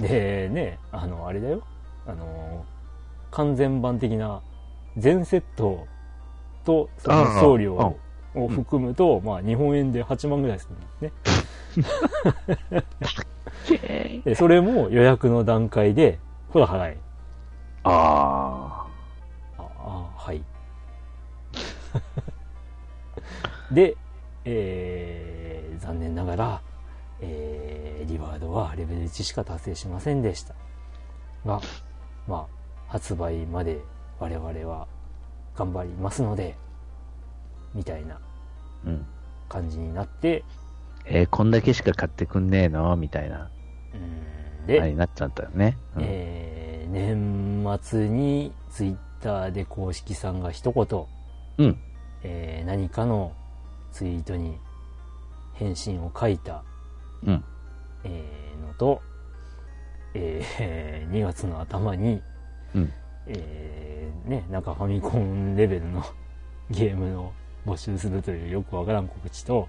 [0.00, 1.62] でね、あの、あれだよ。
[2.06, 2.64] あの、
[3.30, 4.42] 完全版的な
[4.96, 5.86] 全セット
[6.64, 7.74] とその送料
[8.34, 11.12] を含むと、まあ日本円で8万ぐらいするんで
[11.76, 11.82] す
[12.68, 12.82] ね。
[14.24, 16.18] で、それも予約の段階で、
[16.50, 16.98] ほら払え。
[17.84, 18.86] あ
[19.58, 20.42] ああ、はい。
[23.72, 23.96] で、
[24.44, 26.71] えー、残念ながら、えー、
[28.12, 30.54] リワードはレベル1しか達成しませんでした。
[31.46, 31.60] が、
[32.28, 32.46] まあ、
[32.88, 33.80] 発売まで
[34.18, 34.86] 我々は
[35.54, 36.56] 頑張りますので、
[37.74, 38.18] みたいな。
[39.48, 40.44] 感じになって、
[41.04, 42.96] えーこんだけしか買ってくんねえの？
[42.96, 43.50] みたいな、
[43.92, 45.76] うん、で、あれになっちゃったよね。
[45.94, 51.06] うんえー年末にツイッターで公式さんが一言、
[51.58, 51.78] うん。
[52.22, 53.32] えー何かの
[53.92, 54.58] ツイートに
[55.54, 56.64] 返信を書いた、
[57.24, 57.44] うん。
[58.04, 59.02] えーのと、
[60.14, 62.22] えー 2月の頭に、
[62.74, 62.92] うん。
[63.26, 66.02] えーね、なんかファミコンレベルの
[66.70, 67.32] ゲームを
[67.66, 69.68] 募集するというよくわからん告知と、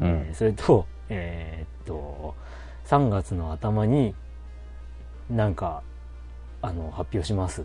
[0.00, 2.34] うんえーそれと、えーっと、
[2.84, 4.14] 3月の頭に
[5.30, 5.82] なんか、
[6.60, 7.64] あの、発表します。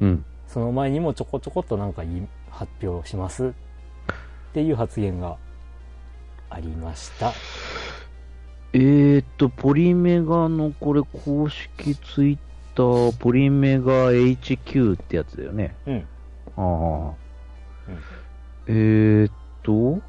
[0.00, 0.24] うん。
[0.46, 2.02] その前にもちょこちょこっとなんか
[2.50, 3.52] 発表しますっ
[4.52, 5.36] ていう発言が
[6.48, 7.32] ありました。
[8.72, 12.38] えーっと、ポリメガのこれ公式ツイッ
[12.74, 15.74] ター、ポリメガ HQ ってやつだよね。
[15.86, 16.06] うん。
[16.56, 16.62] ああ。
[17.88, 17.98] うん
[18.66, 20.00] えーっと、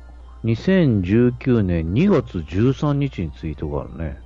[0.44, 4.20] 2019年2月13日にツイートがあるね。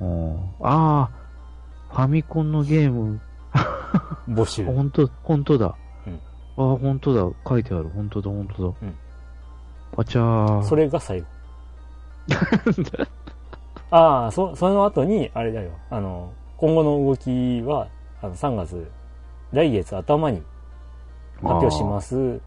[0.00, 0.50] うん。
[0.60, 1.10] ああ、
[1.90, 3.20] ファミコンのゲーム、
[4.28, 4.64] 募集。
[4.64, 5.74] 本当本当だ。
[6.06, 6.20] うん
[6.58, 7.36] ああ、本当だ。
[7.46, 7.88] 書いてある。
[7.88, 8.74] 本当だ、本当だ。
[8.82, 8.94] うん
[9.98, 10.62] あちゃー。
[10.62, 11.26] それが最後。
[13.90, 15.70] ああ、そ、その後に、あれだよ。
[15.90, 17.88] あの、今後の動きは、
[18.20, 18.90] あの、3月、
[19.52, 20.42] 来月頭に
[21.42, 22.16] 発表します。
[22.16, 22.40] うん。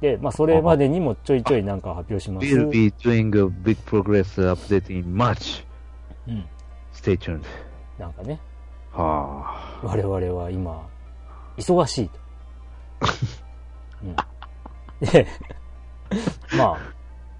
[0.00, 2.46] で、まあ、それまでにもちょいちょいなんか発表します。
[2.46, 5.64] We'll be doing a big progress update in March.
[6.26, 6.44] うん。
[6.92, 7.42] Stay tuned.
[7.98, 8.40] なんかね、
[8.92, 10.88] は我々は今、
[11.56, 12.18] 忙しいと。
[14.02, 14.16] うん。
[15.06, 15.26] で、
[16.56, 16.78] まあ、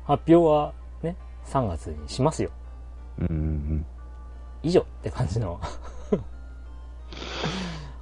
[0.08, 2.50] 発表はね、3月にしますよ。
[3.20, 3.26] あ。
[3.28, 3.84] うん。
[4.62, 5.60] 以上って感じの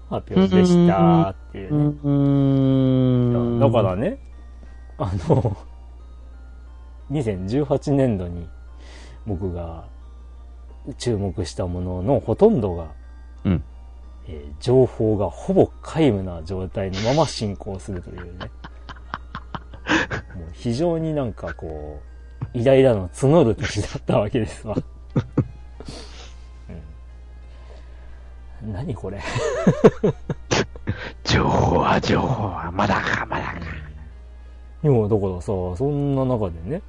[0.08, 1.96] 発表でしたっていうね。
[2.04, 3.58] うん。
[3.58, 4.20] だからね、
[4.98, 5.56] あの、
[7.10, 8.48] 2018年度に
[9.26, 9.84] 僕が
[10.98, 12.86] 注目したもののほとんどが、
[13.44, 13.64] うん。
[14.28, 18.50] えー情報がほぼ皆無な状態のまま進行するというね。
[20.36, 22.02] もう非常になんかこ
[22.54, 24.76] う、イライラの募る年だったわけですわ。
[28.62, 29.20] うん、何これ。
[31.24, 33.54] 情報は情報は、まだか、まだか。
[34.84, 36.80] いや、だからさ、そんな中でね、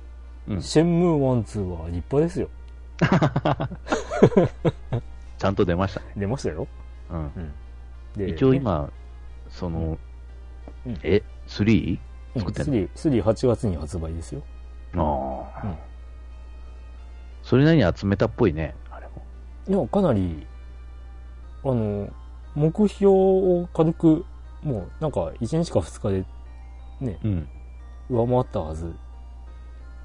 [0.47, 2.49] うんシェンムー1、2は立派ですよ。
[5.37, 6.07] ちゃんと出ましたね。
[6.15, 6.67] 出ましたよ。
[7.09, 7.19] うん。
[7.19, 7.31] うん。
[8.15, 8.91] で一応、今、
[9.49, 9.97] その、
[10.85, 11.99] うんえ、3?
[12.35, 12.73] ね作ってんの？
[12.73, 14.43] うん、3、3 8月に発売ですよ。
[14.95, 15.77] ああ、うん
[17.43, 19.23] それなりに集めたっぽいね、あれも。
[19.67, 20.45] いや、かなり、
[21.63, 22.09] あの、
[22.55, 24.25] 目標を軽く、
[24.63, 26.25] もう、なんか、1日か2日
[26.99, 27.47] で、ね、うん。
[28.09, 28.93] 上回ったはず。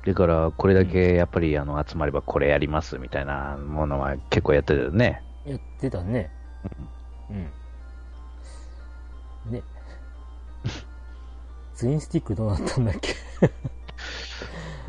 [0.07, 5.25] だから、これだけやっぱり、あの、集まればこれやりますみたいなものは結構やってたよね。
[5.45, 6.31] やってたね。
[7.31, 7.51] うん。
[9.53, 9.63] ね。
[11.75, 13.15] ツインスティックどうなったんだっけ？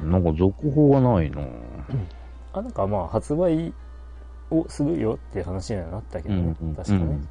[0.03, 1.47] なんか続報がないの。
[2.53, 3.73] あ、なんかまあ、発売
[4.51, 6.55] をするよって話にはなったけどね。
[6.61, 6.99] うん確かね。
[6.99, 7.29] うん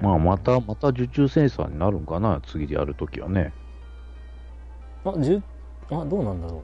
[0.00, 3.52] まあ、また、また受注生産になるんかな、次でやるときはね。
[5.04, 5.42] あ、じゅ、
[5.90, 6.58] あ、どうなんだろ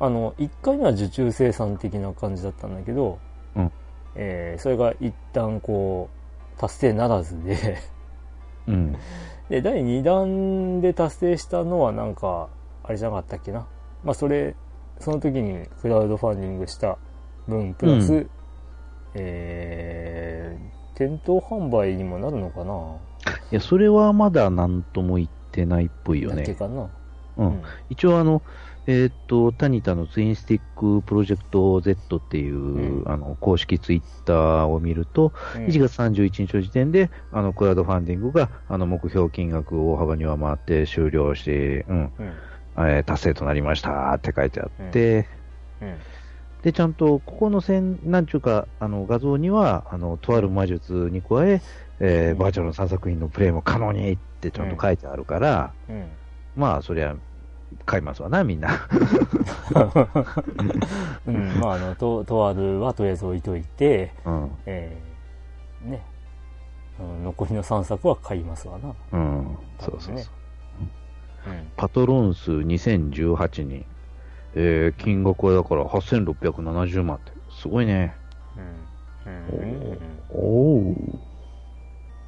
[0.00, 0.04] う。
[0.04, 3.18] あの、1回目は受注生産的な感じだったんだけど、
[3.56, 3.72] うん
[4.14, 6.10] えーそれが一旦こ
[6.56, 7.78] う、達成ならずで、
[8.68, 8.96] うん。
[9.52, 12.48] で、第2弾で達成したのはなんか、
[12.84, 13.66] あれじゃなかったっけな。
[14.02, 14.56] まあ、それ、
[14.98, 16.96] その時にクラウドファンディングした
[17.46, 18.30] 分、プラス、う
[19.12, 22.72] えー、店頭販売にもなるのかな
[23.50, 26.36] いや、それはまだ何とも言ってないっぽいよね。
[26.36, 26.88] だっけかな。
[27.36, 27.62] うん。
[27.90, 28.40] 一応あの、
[28.86, 42.42] えーっと、タニタのツインスティックプロジェクト Z っていう、うんあの、公式ツイッターを見ると、うん1月31日の時点で、あの、クラウドファンディングが、あの、目標金額を大幅に上回って終了して、うん、うん。
[42.78, 45.28] えー達成となりましたって書いてあって、
[45.80, 45.98] うん。
[46.62, 51.62] で、ちゃんと、ここの線、なんちゅうか、あの、画像には、あの、とある魔術に加え、
[52.00, 56.18] えーうんバーチャルの3作品のプレイも可能にってちゃんと書いてあるから、うん。
[56.56, 57.14] まあ、そりゃ、
[57.84, 58.88] 買いますわな、みんな。
[61.26, 64.50] うん、まあ、あの、と、とあるはとりあえず置いといて、うん。
[64.66, 66.02] えー、ね、
[67.00, 68.94] うん残りの3作は買いますわな。
[69.12, 69.56] うん。
[69.80, 70.14] そうそうそう。
[70.14, 70.26] ね
[71.46, 71.70] うん。
[71.76, 73.84] パトロン数2018人。
[74.54, 77.32] えー、金額はだから8670万って。
[77.50, 78.14] すごいね。
[79.24, 79.32] うん。
[79.32, 79.70] うん。
[79.70, 79.98] うん。
[80.30, 80.96] おおー。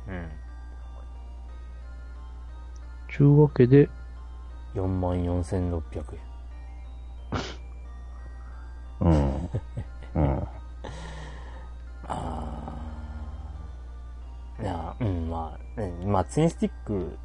[0.09, 0.29] うん。
[3.11, 3.89] ちゅうわけで、
[4.75, 6.35] 4万4600円。
[9.01, 9.13] うん。
[10.15, 10.39] うん。
[12.07, 12.79] あ
[14.59, 14.63] あ。
[14.63, 17.19] いや、うん、まあ、うんまあ、ツインスティック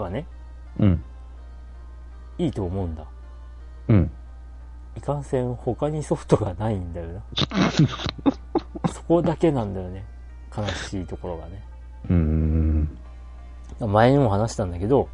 [0.00, 0.26] はね、
[0.78, 1.04] うん。
[2.38, 3.04] いいと思うんだ。
[3.88, 4.10] うん。
[4.96, 7.22] いかんせん他にソフトがないんだよな。
[8.92, 10.04] そこだけなんだよね。
[10.56, 11.62] 悲しいところがね。
[12.10, 12.98] うん。
[13.80, 15.08] 前にも話したんだけど、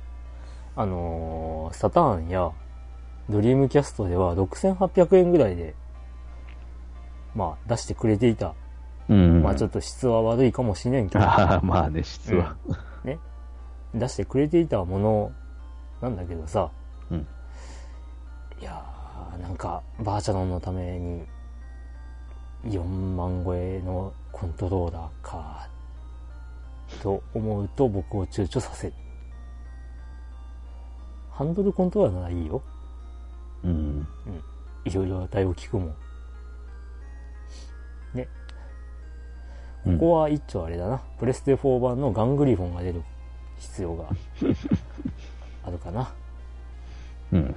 [0.76, 2.52] あのーサターンや
[3.28, 5.74] ドリームキャストでは6800円ぐらいで、
[7.34, 8.54] まあ出してくれていた。
[9.08, 9.42] うん。
[9.42, 12.56] まあちょっと質は悪いかもしれんけど、ああ、まあね、質は。
[13.94, 15.32] 出してくれていたもの
[16.00, 16.70] なんだけどさ、
[17.10, 17.26] うん
[18.60, 21.22] いやーなんかバーチャロンのために
[22.66, 25.68] 4万超えのコントローラーか
[27.02, 28.94] と思うと僕を躊躇させる
[31.34, 32.62] ハンドルコントローラーならいいよ
[33.64, 34.06] うん。
[34.84, 35.94] いろいろ対応聞くもん
[38.14, 38.28] ね
[39.84, 43.02] こうんこは一丁あれだな、プレステ4版のガングリフォンが出る
[43.58, 44.04] 必要が
[45.66, 46.12] あるかな
[47.32, 47.40] うん。
[47.40, 47.54] うん。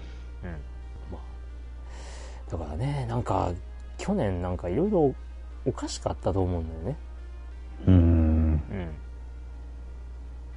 [1.11, 2.51] まあ。
[2.51, 3.51] だからね、なんか、
[3.97, 5.13] 去年なんかいろいろ
[5.65, 6.97] おかしかったと思うんだよね。
[7.87, 8.61] うん。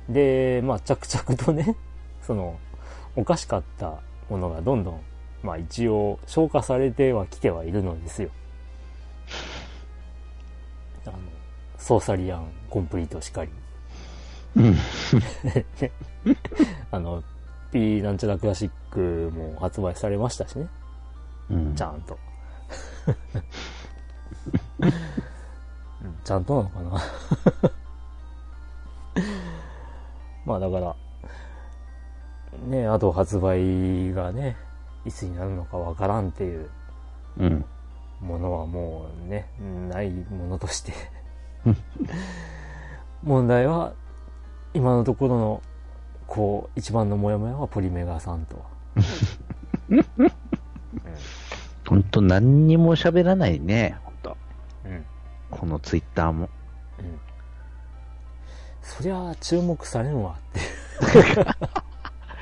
[0.09, 0.13] うん。
[0.13, 1.77] で、まあ、着々とね、
[2.23, 2.59] その、
[3.17, 5.01] おかしかったものがどんどん、
[5.43, 8.31] まあ一応消化されてはきてはいるのですよ。
[11.07, 11.19] あの、
[11.79, 13.51] ソーサリアンコンプリートしかり。
[14.57, 14.77] うん。
[16.91, 17.23] あの、
[17.73, 20.69] P なんちゃらクラシックも発売されましたしね。
[21.51, 22.19] うんちゃんと。
[24.81, 24.93] うん
[26.25, 27.03] ちゃんとなのかな
[30.47, 30.97] まあだから、
[32.67, 34.57] ね、あと発売がね、
[35.05, 36.69] いつになるのかわからんっていう
[37.39, 37.65] うん。
[38.21, 39.49] ものはもうね、
[39.89, 40.93] ないものとして。
[43.23, 43.95] 問題は、
[44.75, 45.63] 今のところの、
[46.27, 48.63] こう、一番のモヤモヤはポリメガさんと。
[51.89, 53.97] ほんと何にも喋らないね。
[54.05, 54.37] ほんと。
[54.85, 54.93] うん。
[54.93, 55.05] うん。
[55.51, 56.49] このツイッターも。
[58.83, 60.61] そりゃ注目されんわって。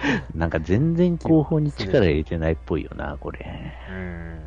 [0.34, 3.74] なんか全然広報に力入れてないっぽいよな、これ。
[3.90, 4.40] うん。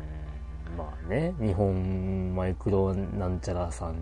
[0.76, 3.94] まあね、日本マイクロなんちゃらさん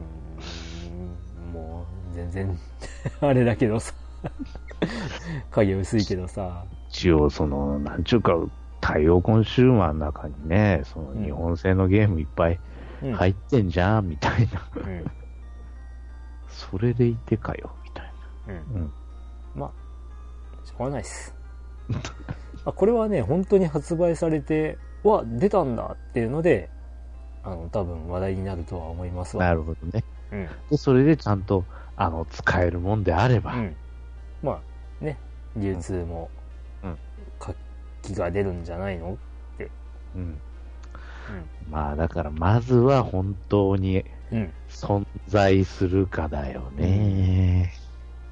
[1.52, 2.58] も全然
[3.20, 3.94] あれだけどさ。
[5.50, 6.64] 影薄いけどさ。
[6.88, 8.34] 一応、その、なんちゅうか、
[8.80, 12.58] 対応コンシューマーの中にね、その日本製のゲームいっぱい
[13.02, 13.12] うん。
[13.14, 14.68] 入ってんじゃん、みたいな。
[14.74, 15.04] うん。
[16.48, 18.12] それでいてかよ、みたい
[18.48, 18.54] うん。
[18.54, 18.62] な。
[18.80, 18.92] うん。
[19.54, 19.70] まあ、
[20.66, 21.39] しょうがないっす。
[22.64, 26.68] あこれはね、本当に発売されて、わ、出たんだっていうので、
[27.42, 29.44] あの、多分話題になるとは思いますわ。
[29.44, 30.04] なるほどね。
[30.32, 30.48] うん。
[30.70, 31.64] で、それでちゃんと、
[31.96, 33.54] あの、使えるもんであれば。
[33.54, 33.76] うん。
[34.42, 34.60] ま
[35.00, 35.16] あ、ね、
[35.56, 36.30] 流通も
[36.82, 36.98] うん、
[37.38, 37.58] 活
[38.02, 39.18] 気が出るんじゃないの
[40.14, 40.38] うん。
[41.70, 44.38] まあ、だから、まずは本当にうん。
[44.38, 44.52] うん。
[44.68, 47.72] 存在するかだよね。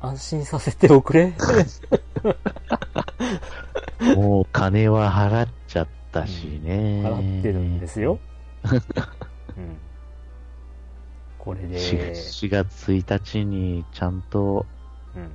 [0.01, 1.33] 安心させておくれ。
[4.17, 7.03] もう、金は払っちゃったしね。
[7.05, 8.19] 払ってるんですよ。
[9.57, 9.77] うん。
[11.39, 14.67] これで、4, 4月1日にちゃんと、
[15.15, 15.31] うん。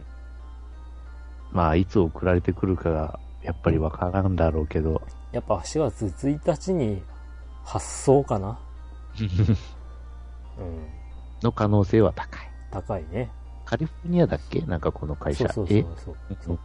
[1.52, 5.02] まあ、いつ送られてくるかが、やっぱりわからんだろうけど、
[5.32, 7.04] やっぱ4月1日に
[7.64, 8.60] 発送かな？
[10.58, 10.88] うん。
[11.42, 12.50] の可能性は高い。
[12.72, 13.30] 高いね。
[13.66, 14.62] カリフォルニアだっけ？
[14.62, 15.50] なんかこの会社。
[15.50, 16.60] そうそうそうそう。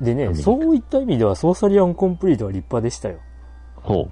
[0.00, 3.18] でね、そういった意味ではソーサリアンコンプリートは立派でしたよ。
[3.76, 4.08] ほ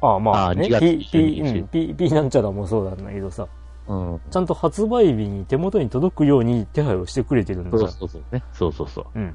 [0.00, 3.48] ああ、まあ、ね、ああ2月 P、P、22日うん、P、P なんちゃらもそうなんだけどさ、
[3.88, 3.94] う。
[3.94, 4.20] うん。
[4.30, 7.88] ちゃんと発売日に手元に届くように手配をしてくれてるんだそうよ。
[7.88, 8.42] そうそうね。
[8.52, 9.06] そうそうそう。
[9.14, 9.34] うん。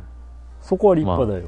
[0.62, 1.48] そこは立派だよ。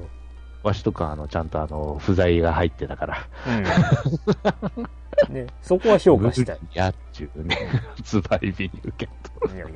[0.63, 3.28] わしとか、あの、ちゃんとあの、不在が入ってたから。
[3.47, 5.34] うん。
[5.34, 6.59] ね、そこは評価したい。
[6.74, 7.57] やっちゅうね。
[7.97, 9.09] 発売日に受け
[9.47, 9.55] と。
[9.55, 9.74] いやいやい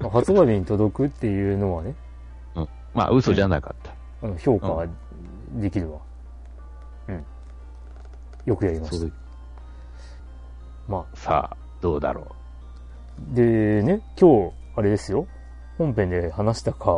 [0.00, 0.10] や。
[0.10, 1.94] 発売日に届くっていうのはね、
[2.94, 3.92] まあ、嘘じゃなかった。
[4.26, 4.86] あの評価は
[5.54, 5.98] できるわ。
[7.08, 7.24] うん。
[8.44, 9.12] よくやりました。
[10.88, 15.26] まさあ、どうだろあ、でね、今日、あれですよ。
[15.78, 16.92] 本編で話したか、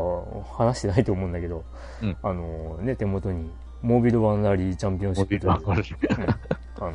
[0.56, 1.64] 話してないと思うんだけど、
[2.02, 3.50] うんあのね、手元に、
[3.82, 5.14] モービルワンラリーチャンピオンう。
[5.14, 6.92] シップといううんあの、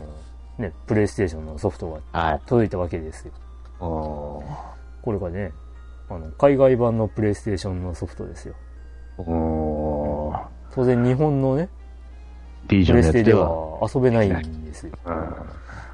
[0.57, 2.41] ね、プレイステーションのソフトがはい。
[2.45, 3.33] 届いたわけですよ。
[3.79, 4.43] おー
[5.01, 5.53] これがね、
[6.09, 8.55] あの、海外版のプレイステーションのソフトですよ。
[9.25, 11.69] 当然日本のね、
[12.67, 13.49] リージョンのプレステでは。
[13.81, 14.91] は遊べないんですよ。
[15.05, 15.33] うん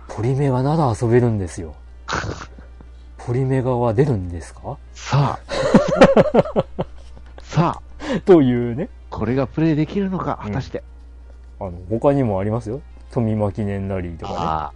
[0.07, 1.73] ポリメガなら遊べるんですよ。
[3.17, 4.77] ポリメガは出るんですか？
[4.93, 5.39] さあ。
[7.41, 10.83] さあ、というね、これがプレイできるのか、果たして。
[11.59, 12.81] あの、他にもありますよ。
[13.11, 14.73] 富間記念ラリーとかあ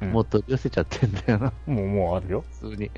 [0.00, 0.10] あ、ね。
[0.10, 2.44] もう取り寄せちゃってんだよな、うんもう、もうあるよ。
[2.60, 2.90] 普通に。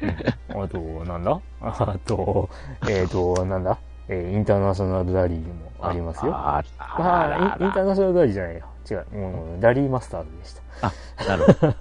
[0.48, 1.38] あと、なんだ？
[1.60, 2.48] あと、
[2.88, 3.78] えっ、と、なんだ？
[4.08, 6.34] えーインターナショナルラリーもありますよ。
[6.34, 8.66] あああらあインターナショナルラリーじゃないよ。
[8.90, 9.06] 違う。
[9.18, 10.62] もう、ラリーマスターズでした。
[10.86, 10.92] あ、
[11.26, 11.74] なるほど。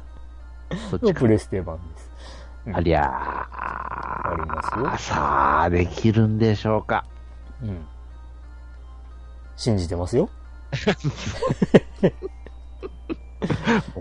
[0.90, 1.28] そっちプ。
[1.28, 2.10] レステ版です。
[2.68, 4.98] うんありゃありますよあ。
[4.98, 7.04] さあ、できるんでしょうか。
[7.62, 7.86] うん。
[9.58, 10.30] 信じてますよ。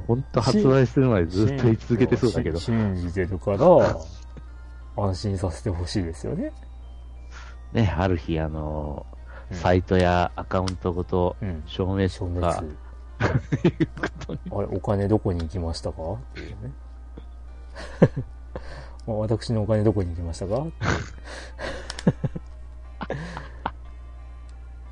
[0.07, 2.67] 本当発売するまでずっと言い続けてそうだけどし。
[2.67, 3.59] 信じてるから、
[4.97, 6.53] 安心させてほしいですよね。
[7.73, 9.07] ね、ある日、あの、
[9.51, 11.63] うんサイトやアカウントごとうん。
[11.67, 12.69] 消滅消とか滅。
[13.69, 14.41] いうことに。
[14.51, 16.03] あれ、お金どこに行きましたか？
[16.15, 16.73] っていうね。
[19.07, 20.63] ま あ私のお金どこに行きましたか？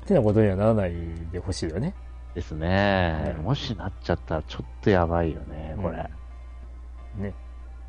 [0.03, 0.93] ってなことにはならない
[1.31, 1.95] でほしいよね。
[2.35, 6.09] ですね、はいもしなっちゃったらちょっとやばいよね、これ。
[7.17, 7.33] うんね。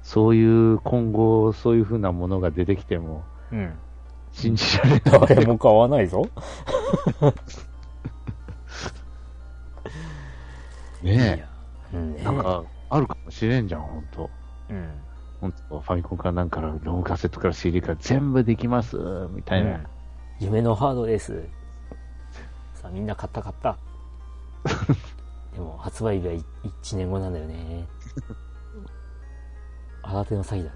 [0.03, 0.43] そうい
[0.75, 3.23] う、今後、そういう風なものが出てきても、
[3.53, 3.73] うん。
[4.33, 5.01] 信じられない。
[5.29, 6.27] 誰も買わないぞ。
[11.03, 11.45] ね
[11.93, 12.23] うん、え。
[12.23, 14.31] なんか、あるかもしれんじゃん、本当
[14.71, 14.91] うん。
[15.41, 18.97] 本当ファミコンからなんから、ロームカセットから CD から全部できます、
[19.31, 19.71] みたいな。
[19.71, 19.87] うん
[20.43, 21.45] 夢のハードです。
[22.75, 23.79] さあ、みんな買った買った。
[25.55, 27.87] でも、発売日は1年後なんだよね。
[30.03, 30.73] 新手の詐欺だ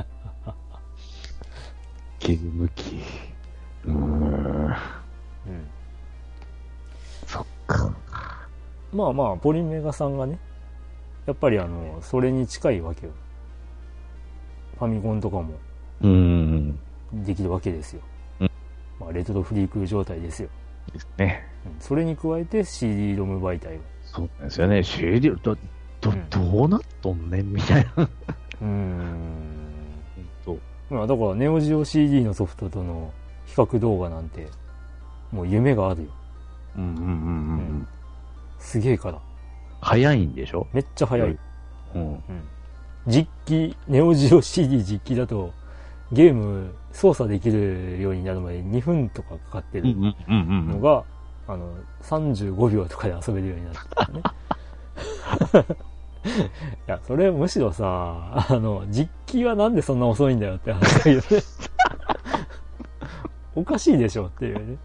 [0.00, 0.06] ね。
[2.20, 3.00] ゲーム機。
[3.84, 3.94] うーん。
[3.96, 4.74] うん。
[7.26, 7.94] そっか。
[8.92, 10.38] まあまあ、ポリメガさんがね、
[11.26, 13.12] やっぱりあの、それに近いわけよ。
[14.78, 15.54] ファミコンとかも
[16.00, 16.78] うーん。
[17.12, 18.02] できるわけですよ。
[18.40, 18.50] うん
[19.00, 20.48] まあ、レトロフリーク状態ですよ。
[20.92, 21.44] ですね。
[21.66, 23.82] うんそれに加えて CD ロム媒体が。
[24.02, 24.82] そうなんですよね。
[24.82, 25.56] CD、ど、
[26.00, 28.04] どうん、どうなっとんねんみたいな。
[28.04, 29.47] うーん。
[30.88, 33.12] 本まあ、だから、ネオジオ CD のソフトとの
[33.46, 34.48] 比較動画なんて、
[35.32, 36.08] もう夢があるよ。
[36.76, 37.10] 当うんうんうんうん。
[37.10, 37.12] う
[37.82, 37.88] ん
[38.58, 39.18] すげえから。
[39.80, 40.66] 早いんでしょ？
[40.72, 41.38] めっちゃ早い。
[41.94, 42.02] うん。
[42.12, 42.20] うん。
[43.06, 45.52] 実機、ネオジオ CD 実機だと、
[46.10, 50.68] ゲーム操作できるようになるまで2分とかかかってるうんうんうんうん。
[50.72, 51.04] のが、
[51.46, 51.72] あの、
[52.02, 54.22] 35秒とかで遊べるようになったね。
[56.28, 56.30] い
[56.86, 61.42] や、それむしろさ、あの、実機はなんでそんな遅いんだよって話だけどね。
[63.54, 64.76] おかしいでしょっていうね。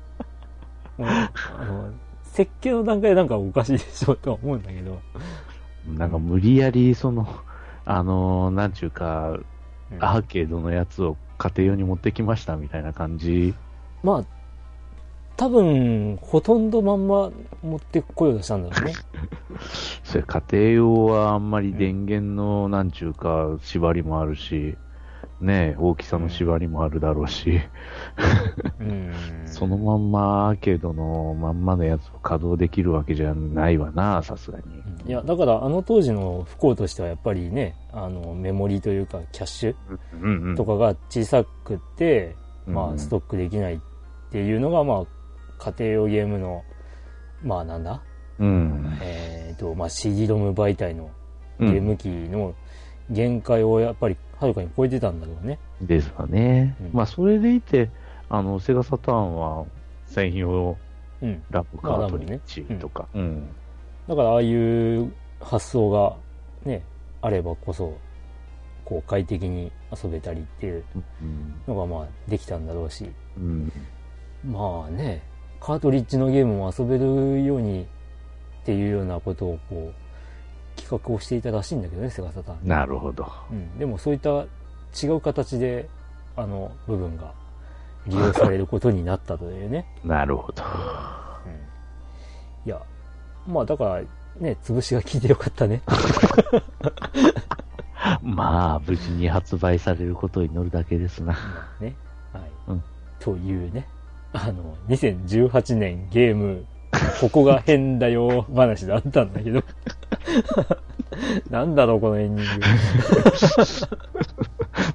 [0.97, 1.91] もうあの
[2.23, 4.99] 設計の段階でなんかおかしいでしょとは思うんだけど。
[5.87, 7.27] なんか無理やり、その、
[7.85, 9.45] あのー、なんちゅうか、うん
[9.99, 13.53] アーケードのやつを家庭用に持ってきましたみたいな感じ。
[14.01, 14.25] まあ、
[15.35, 17.31] 多分、ほとんどまんま
[17.63, 18.93] 持ってこようとしたんだろうね。
[20.03, 24.77] それ家庭用はあんまり電源の、なんちゅうか、縛りもあるし、
[25.43, 27.59] ねえ大きさの縛りもあるだろうし、
[28.79, 29.11] うん。
[29.45, 34.63] そのまんまアーケードのまんまのやつを稼働できるわけじゃないわな、さすがに。
[35.05, 39.75] いや、だからあの当時の不幸としてはやっぱりね、あの、メモリというかキャッシュ
[40.21, 40.55] うんうん。
[40.55, 43.79] とかが小さくて、まうんあ、ストックできないっ
[44.31, 45.03] ていうのが、まあ、
[45.63, 46.63] 家庭用ゲームの、
[47.41, 48.01] まあなんだ、
[48.39, 48.97] うん。
[49.01, 51.09] えっ、と、まあ CD ロム媒体の
[51.59, 52.53] うんゲーム機の
[53.09, 55.59] 限界をやっぱりはるかに超えてたんだろうね。
[55.81, 56.75] ですわね。
[56.81, 57.89] うんまあ、それでいて、
[58.29, 59.65] あの、セガサターンは
[60.07, 60.77] 専用
[61.21, 61.41] うん。
[61.49, 63.07] ラブカートリッジとか。
[63.13, 63.47] うん。
[64.07, 66.15] だからああいう発想が
[66.69, 66.83] ね、
[67.21, 67.95] あればこそ、
[68.83, 69.71] こう快適に
[70.03, 70.83] 遊べたりっていう
[71.21, 71.61] うん。
[71.67, 73.71] のがまあできたんだろうし、うん。
[74.45, 75.23] まあね、
[75.63, 77.85] カートリッジのゲームも遊べるようにっ
[78.65, 82.67] ていうようなことをこう、企画をしていたらしいんだけどね、セガサターン。
[82.67, 83.31] なるほど。
[83.49, 83.79] うん。
[83.79, 84.45] でもそういった
[85.01, 85.87] 違う形で、
[86.35, 87.31] あの部分が
[88.07, 89.85] 利用されることになったというね。
[90.03, 90.63] なるほど。
[91.45, 92.67] うん。
[92.67, 92.81] いや、
[93.47, 94.01] まあだから、
[94.41, 95.81] ね、潰しが効いてよかったね。
[98.21, 101.37] まあ、無事に発売されることを祈るだけですな。
[101.79, 101.95] ね。
[102.33, 102.43] はい。
[102.67, 102.83] うん
[103.19, 103.87] というね、
[104.33, 106.65] あの、2018年ゲーム、
[107.21, 109.63] ここが変だよ 話だったんだけど。
[111.49, 112.59] なんだろう、このエンディン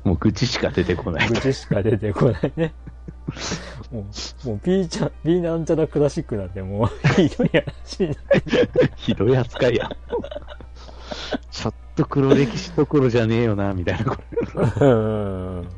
[0.09, 1.35] もう愚痴しか出てこないグ。。
[1.35, 2.75] 愚痴しか出てこないね。
[3.93, 4.01] も
[4.45, 8.15] う、もう P ちゃん、P なんちゃらクラシックなんてもう、ひどい話にな
[8.97, 9.89] ひどい扱いや。
[11.51, 14.05] ちょっと黒歴史どころじゃねえよな、みたいな。
[14.05, 14.17] こ
[14.81, 15.69] れうん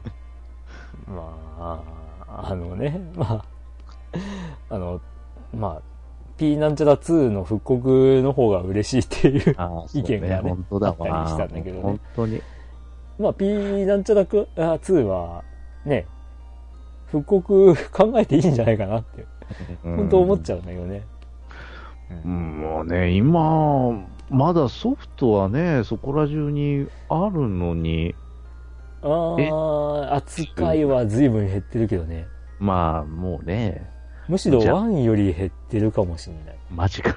[1.06, 1.82] まあ、
[2.50, 3.44] あのね、まあ、
[4.70, 5.00] あの、
[5.54, 5.82] まあ、
[6.36, 9.56] P なんちゃら2の復刻の方が嬉しいっていう
[9.94, 10.96] 意見がね本当だわ。
[11.00, 12.42] あったりしたんだけどね本当に。
[13.18, 15.44] まあ、P なんちゃらくあ2は、
[15.84, 16.06] ね、
[17.06, 19.26] 復刻考えていいんじゃないかなって、
[19.82, 21.02] 本当思っちゃうんだけどね。
[22.24, 28.14] うん、もうね、今、まだソフトはね、そこら中にあるのに、
[29.02, 32.26] ああ、扱いは随分減ってるけどね。
[32.58, 33.90] まあ、もうね、
[34.30, 36.56] むしろじゃ1より減ってるかもしれない。
[36.70, 37.16] マジか。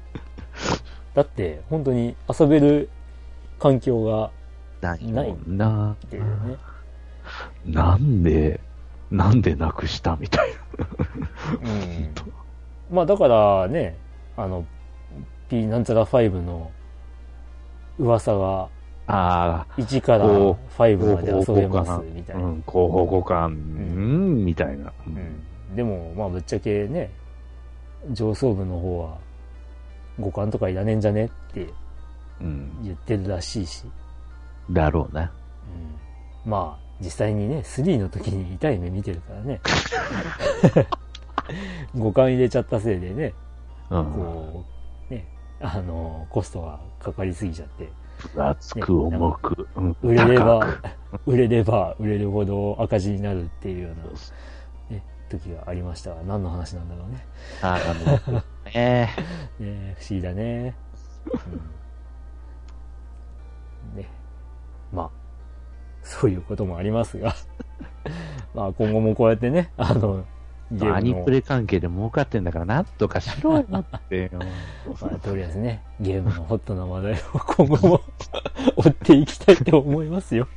[1.14, 2.90] だって、本当に遊べる
[3.58, 4.30] 環境が
[4.82, 5.92] ないんな。
[5.92, 6.56] っていうね。
[7.64, 8.60] なんで、
[9.10, 10.50] なんでなくしたみたい
[12.90, 12.94] うん。
[12.94, 13.96] まあだからね、
[14.36, 14.66] あの、
[15.48, 16.70] P なんちゃら5の
[17.98, 18.68] 噂が
[19.06, 19.62] な。
[19.62, 22.44] あ1からこ5あ、まで遊べますみたいな。
[22.44, 24.92] うん、広報互換、うん、みたいな。
[25.06, 25.42] うん、
[25.74, 27.10] でも、まあぶっちゃけね、
[28.12, 29.18] 上層部の方は、
[30.16, 31.72] 互換とかいらねえんじゃねって
[32.40, 33.84] うん、言ってるらしいし、
[34.70, 35.22] だろうな。
[36.44, 39.60] うん、まあ実際にね、3の時に痛い目見てるからね。
[41.92, 43.34] 互換入れちゃったせいでね、
[43.90, 44.04] うん。
[44.12, 44.64] こ
[45.10, 45.26] う、ね、
[45.60, 47.88] あの、コストがかかりすぎちゃって、
[48.34, 49.96] 分厚く重く、うん。
[50.02, 50.78] 売れれば
[51.26, 54.10] 売れれば売れるほど赤字になるっていうような、ね、
[55.30, 57.26] 時がありましたが、何の話なんだろうね。
[57.62, 58.40] ああの、
[58.72, 59.08] ね
[59.58, 60.74] ね不思議だね。
[63.92, 64.08] うん、ね。
[64.92, 65.10] まあ、
[66.02, 67.34] そういうこともありますが、
[68.54, 70.24] まあ今後もこうやってね、あの、
[70.72, 74.40] ゲアニームのプレ関係で儲かってんだから、なんとかしろよってよ。
[75.00, 77.16] まあ、とりあえずね、ゲームのホットな話題を
[77.56, 78.00] 今後も
[78.76, 80.48] 追っていきたいと思いますよ。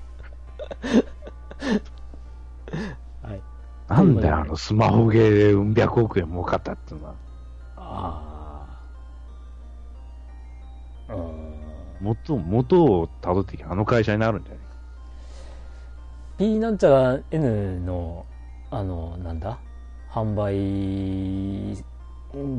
[3.88, 4.06] はい。
[4.06, 7.16] なんだよ、あの、スマホゲーでうん百億円儲かったっていうのは。
[7.78, 8.66] あ
[11.10, 11.14] あ。
[11.14, 11.54] うん。
[12.02, 14.60] 元、元を辿ってきゃあの会社になるんじゃない
[16.38, 18.26] ？P なんちゃら N の、
[18.72, 19.58] あの、なんだ？
[20.12, 20.54] 販売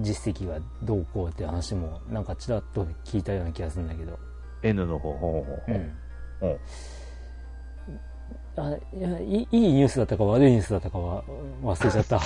[0.02, 4.18] 実績がどうこうって話も、なんかちらっと聞いたような気がするんだけど。
[4.62, 5.78] ?N の方、ほうほうほう
[6.40, 6.56] ほうあいや
[8.56, 11.24] いいいいニュースだったか悪いニュースだったかは
[11.62, 12.20] 忘れちゃった。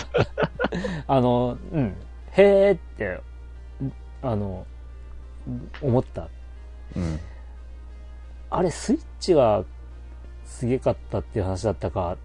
[1.06, 1.96] あの、うん。
[2.32, 3.20] へーって、
[4.22, 4.66] あの、
[5.80, 6.28] 思った。
[6.94, 7.18] うん。
[8.50, 9.64] あれ、スイッチが
[10.44, 12.16] すげかったっていう話だったか、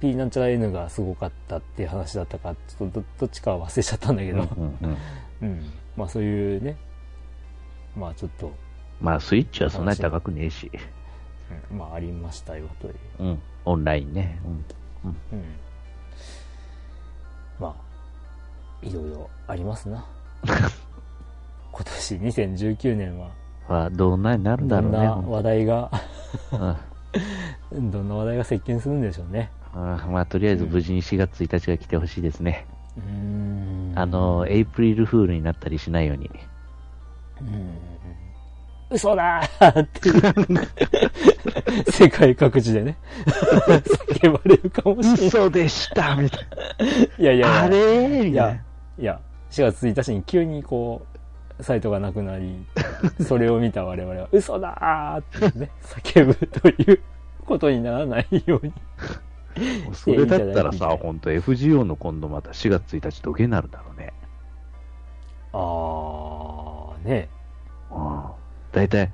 [0.00, 4.96] P なんちゃら N がすごかったっていう話だったか、ちょっとどどっちかは忘れちゃったんだけど、うんうんうん
[5.42, 5.72] うん。
[5.96, 6.76] まあそういうね、
[7.96, 8.52] まあちょっと、
[9.00, 10.70] まあ、スイッチはそんなに高くねえし。
[11.70, 12.94] うんまあありましたよという。
[13.20, 13.42] うん。
[13.64, 14.40] オンラインね。
[15.04, 15.16] うん。
[15.32, 15.44] うん。
[17.58, 20.04] まあ、いろいろありますな。
[21.72, 23.30] 今年2019年は、
[23.68, 24.98] は、どんなになるんだろうね。
[24.98, 25.90] どんな話題が、
[27.70, 29.50] うんどんな話題が席巻するんでしょうね。
[29.74, 32.66] あまあ、とりあえず無事に4月1日が来てほしいですね。
[32.96, 33.92] うーん。
[33.94, 36.30] あの、エイプリルフールになったりしないように。
[37.40, 37.78] うん、
[38.92, 40.10] 嘘だーって、
[41.90, 42.96] 世界各地でね、
[44.20, 45.26] 叫ばれるかもしれない。
[45.28, 46.40] 嘘でしたみたい
[47.18, 47.60] いやいやいやな。
[47.62, 47.76] あれ？
[47.76, 48.60] ーみいやたいな。、
[48.98, 49.20] いや、
[49.50, 51.02] 4月1日に急にこ
[51.58, 52.64] う、サイトがなくなり、
[53.26, 57.00] それを見た我々は、 嘘だーってね、叫ぶという
[57.46, 58.72] ことにならないように。
[59.92, 64.12] それだったらさ、ほんと FGO の今度また4月1日どげになるんだろうね。
[65.52, 67.28] あー、ね。
[67.38, 67.41] う
[68.72, 68.74] ん。
[68.74, 69.12] だいたい、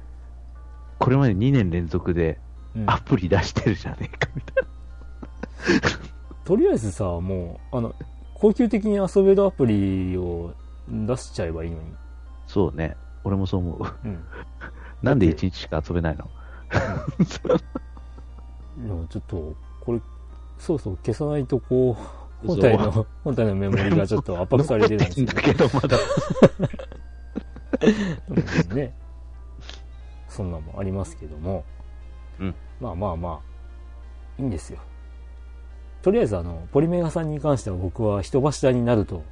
[0.99, 2.39] これまで2年連続で
[2.75, 4.65] うんアプリ出してるじゃねえかみたい
[6.45, 7.95] とりあえずさ、もう、あの、
[8.35, 10.55] 高級的に遊べるアプリを
[10.89, 11.93] 出しちゃえばいいのに。
[11.93, 11.99] な。
[12.47, 12.97] そうね。
[13.25, 13.95] 俺もそう思う。
[14.05, 14.25] うん。
[15.03, 16.31] なんで1日しか遊べないの？
[19.09, 20.01] ちょっと、これ、
[20.59, 21.97] そうそう消さないとこ
[22.45, 25.99] う、本体の、本体のメモリがちょっと圧迫されてるんです 残ってんだけど、まだ。
[28.71, 28.95] うんね。
[30.29, 31.65] そんなもんありますけども。
[32.41, 34.79] うんまあまあまあ、いいんですよ。
[36.03, 39.25] とりあえずあの、ポリメガさんに関しては僕は人柱になると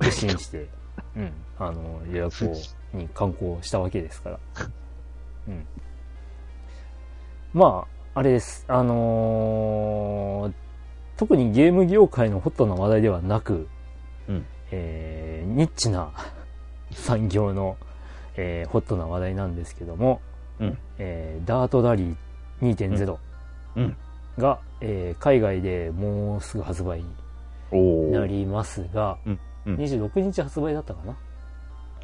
[0.00, 0.68] 決心して、
[1.16, 2.54] うん、あの、予約を、
[2.96, 4.38] に観光したわけですから。
[5.48, 5.66] うん。
[7.52, 8.64] まあ、あれです。
[8.68, 10.52] あのー
[11.16, 13.68] 特にゲーム業界のホットな話題ではなく、
[14.28, 14.46] うん。
[14.70, 16.10] えーニッチな
[16.92, 17.78] 産業の、
[18.36, 20.20] えーホットな話題なんですけども、
[20.60, 20.78] うん。
[20.98, 23.16] えーダートラリー2.0
[23.76, 23.96] うん。
[24.38, 27.06] が、えー海外でもうすぐ発売に
[27.72, 29.38] おなりますが、うん。
[29.66, 29.74] うん。
[29.76, 31.16] 26日発売だったかな？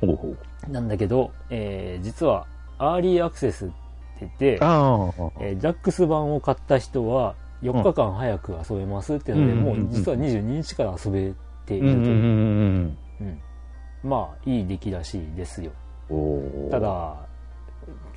[0.01, 0.29] ほうほ
[0.69, 0.71] う。
[0.71, 2.47] なんだけど、えー実は
[2.79, 3.75] アーリーアクセスって
[4.21, 4.47] 言って。
[4.55, 11.33] えーデラックス版を買った人は4日間早く遊べますっていうので、うんもう実は22日から遊べ
[11.67, 12.97] ているという、
[14.03, 15.71] まあいい出来らしいですよ。
[16.71, 17.17] た、だ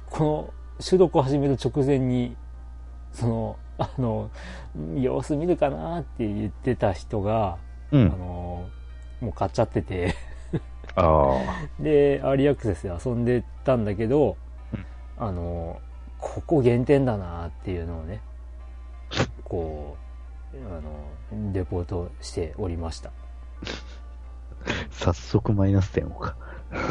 [0.09, 2.35] この収録を始める直前に
[3.13, 4.29] そのあの
[4.95, 7.57] 様子見るかなって言ってた人が、あ
[7.91, 8.09] うん。
[8.09, 8.69] の
[9.21, 10.15] もう買っちゃってて
[10.95, 11.39] ああ。
[11.81, 14.37] でアーリーアクセスで遊んでたんだけど、
[14.73, 14.85] うん
[15.17, 15.79] あの
[16.17, 18.19] ここ減点だなっていうのをね
[19.43, 19.95] こ
[20.53, 23.11] うあのレポートしておりました
[24.91, 26.35] 早速マイナス点をか。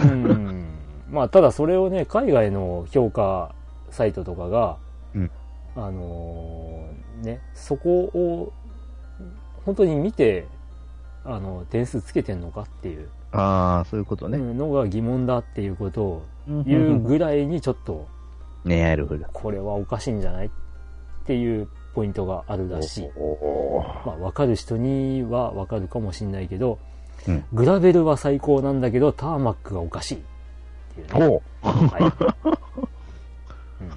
[0.04, 3.54] うんまあただそれをね海外の評価
[3.90, 4.76] サイトとかが、
[5.14, 5.30] うん
[5.76, 6.88] あの
[7.22, 8.52] ねそこを
[9.64, 10.46] 本当に見て
[11.24, 14.38] あの点数つけてんのかっていうああ、そういうことね。
[14.38, 18.06] のが疑問だっていうことをうん言うぐらいにちょっと
[18.64, 19.24] ねなるほど。
[19.32, 20.50] これはおかしいんじゃないっ
[21.26, 23.10] ていうポイントがあるらしい。
[24.06, 26.78] まあ、わかる人にはわかるかもしれないけど、
[27.26, 30.24] うんグラベルは最高なんだけど、ターマックがおかしい
[30.94, 31.26] っていうね。
[31.26, 32.02] ほはい。
[33.80, 33.88] うん、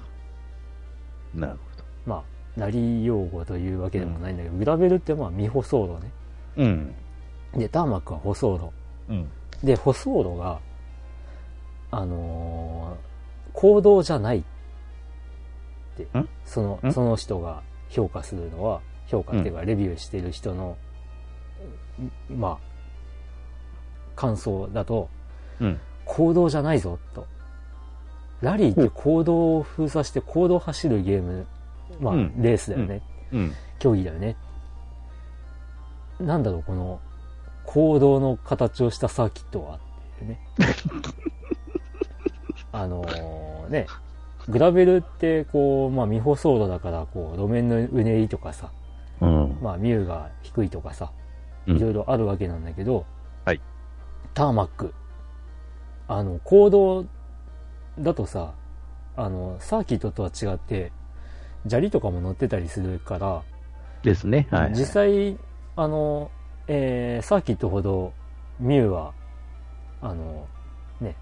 [1.34, 1.40] う。
[1.40, 1.58] なる
[2.06, 2.22] まあ、
[2.58, 6.10] 成り用語というわけでもないんだけど、グラベルってまあ未舗装路ね。
[6.56, 6.68] ほど。
[6.68, 6.94] うん。
[7.52, 8.70] で、ターマックは舗装路。
[9.08, 9.28] うん。
[9.62, 10.58] で、舗装路が、
[11.90, 13.08] あのー
[13.54, 14.42] 行動じゃないっ
[15.96, 16.92] てん、その、ん？
[16.92, 20.76] その人が評価するのは、評価っていうか、レビューしてる人の、
[22.30, 22.58] んまあ、
[24.14, 25.08] 感想だと、
[25.58, 25.80] うん。
[26.08, 27.26] 行動じゃないぞ、と。
[28.40, 31.46] ラリーって行動を封鎖して行動走るゲーム、
[32.00, 33.02] まあ、うんレースだよね、
[33.32, 33.52] うん。
[33.78, 34.36] 競技だよね。
[36.18, 37.00] なんだろう、この、
[37.66, 39.78] 行動の形をしたサーキットはっ
[40.18, 40.40] ていうね。
[42.72, 43.86] あのーね、
[44.48, 48.70] グラベルって、こう、まあ、未舗装路だから、こう、路面のうねりとかさ、
[49.20, 49.58] うん。
[49.60, 51.12] まあ、ミューが低いとかさ、
[51.66, 53.04] うんいろいろあるわけなんだけど、
[53.44, 53.60] はい。
[54.32, 54.94] ターマック。
[56.08, 57.04] あの、行動
[57.98, 58.54] だとさ、
[59.16, 60.90] あの、サーキットとは違って、
[61.66, 63.42] 砂利とかも乗ってたりするから、
[64.02, 64.46] ですね。
[64.50, 64.70] はい。
[64.70, 65.38] 実際、
[65.76, 66.30] あの、
[66.66, 68.12] えーサーキットほど
[68.60, 69.12] ミューは、
[70.00, 70.46] あの、
[71.00, 71.16] ね、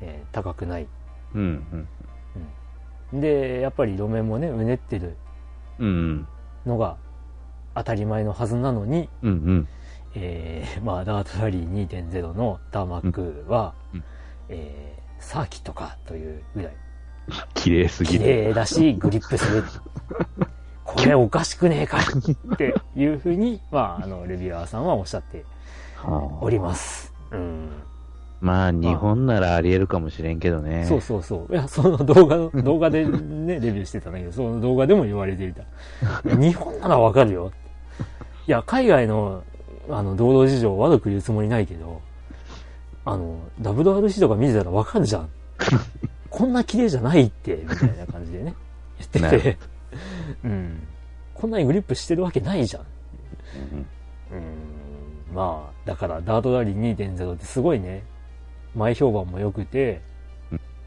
[0.00, 0.88] えー高くない。
[1.34, 1.88] うん。
[3.12, 5.16] で、やっぱり路面もね、うねってる
[5.78, 5.86] うん。
[5.86, 6.28] うん。
[6.66, 6.96] のが
[7.74, 9.30] 当たり前のはずなのに、うん。
[9.30, 9.68] うん。
[10.14, 14.04] えーまあ、ダートラリー2.0のターマックは、うん
[14.48, 16.72] えーサーキットかというぐらい、
[17.54, 18.24] 綺麗すぎ綺る。
[18.26, 19.64] 麗だし、グリップする。
[20.84, 25.44] これおかしくねえかっていうふうに、まあ、あの、レビュアーさんはおっしゃって
[25.96, 27.12] はあおります。
[27.32, 27.68] うん。
[28.40, 30.84] まあ、日本ならあり得るかもしれんけどね。
[30.84, 31.52] そうそうそう。
[31.52, 35.64] いや、その動画の、動画でね、 レビューしてたんだけど、その動画でも言われていた。
[36.36, 37.50] 日本ならわかるよ。
[38.46, 39.42] いや、海外の、
[39.90, 42.00] あの、道路事情悪く言うつもりないけど、
[43.06, 45.30] あの、WRC とか見てたらわかるじゃん。
[46.28, 48.54] こんな綺麗じゃないって、みたいな感じでね、
[48.98, 49.58] 言ってて、
[50.44, 50.86] うん。
[51.32, 52.82] こんなにグリップしてるわけないじゃん。
[54.32, 58.02] うんうんまあ、だから、ダートラリー2.0ってすごいね、
[58.74, 60.02] 前評判も良くて、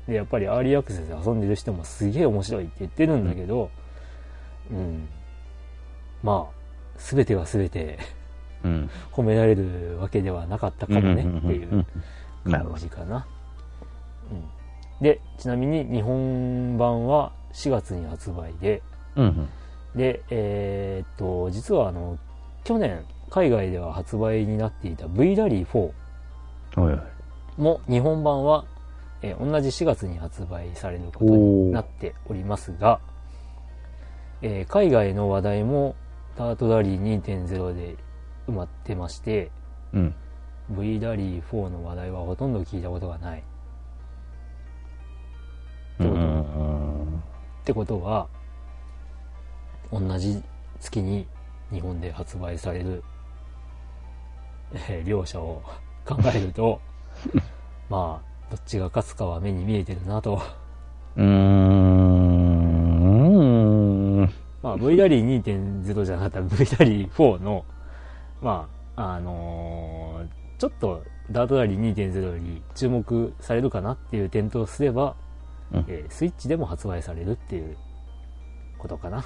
[0.06, 3.70] で、やっぱりアーリーアクセスで遊んでる人もすげえ面白いって言ってるんだけど、
[4.72, 5.08] うん。
[6.22, 6.60] まあ、
[6.98, 8.19] すべてがすべてうん。
[9.12, 11.86] 褒められるわけではなかったかもねっていう
[12.50, 12.74] 感。
[12.78, 13.26] じかな。
[14.32, 15.04] うん。
[15.04, 18.82] で、ちなみに日本版は4月に発売で、
[19.16, 19.48] うん。
[19.96, 22.18] で、えーっと、実はあの、
[22.64, 27.62] 去年、海外では発売になっていた V ラリー4はいはい。
[27.62, 28.66] も日本版は、
[29.22, 33.00] えー同じ4月に発売されることになっておりますが、
[34.42, 35.96] えー海外の話題も
[36.38, 37.96] ダートラリー2.0で
[38.50, 39.52] 埋まってまして、
[39.94, 40.16] うん。
[40.70, 43.44] V ラリー4の話題はほとんど聞いたことがない。
[46.00, 47.24] うってことん。
[47.62, 48.28] ってことは、
[49.92, 50.42] 同じ
[50.80, 51.26] 月に
[51.72, 53.04] 日本で発売される、
[54.74, 55.62] えー両者を
[56.06, 56.80] 考えると、
[57.90, 60.42] まあ、どっちが勝つかは目に見えてるなと。
[61.16, 61.80] うーん。
[64.62, 67.66] ままあ、V ラリー2.0じゃなかったら V ラリー4の、
[68.42, 75.16] まあ、あのーちょっとダートラリー2.0より注目されるかなっていう点とすれば、
[75.72, 77.78] うんえースイッチでも発売されるっていう
[78.78, 79.26] ことかなっ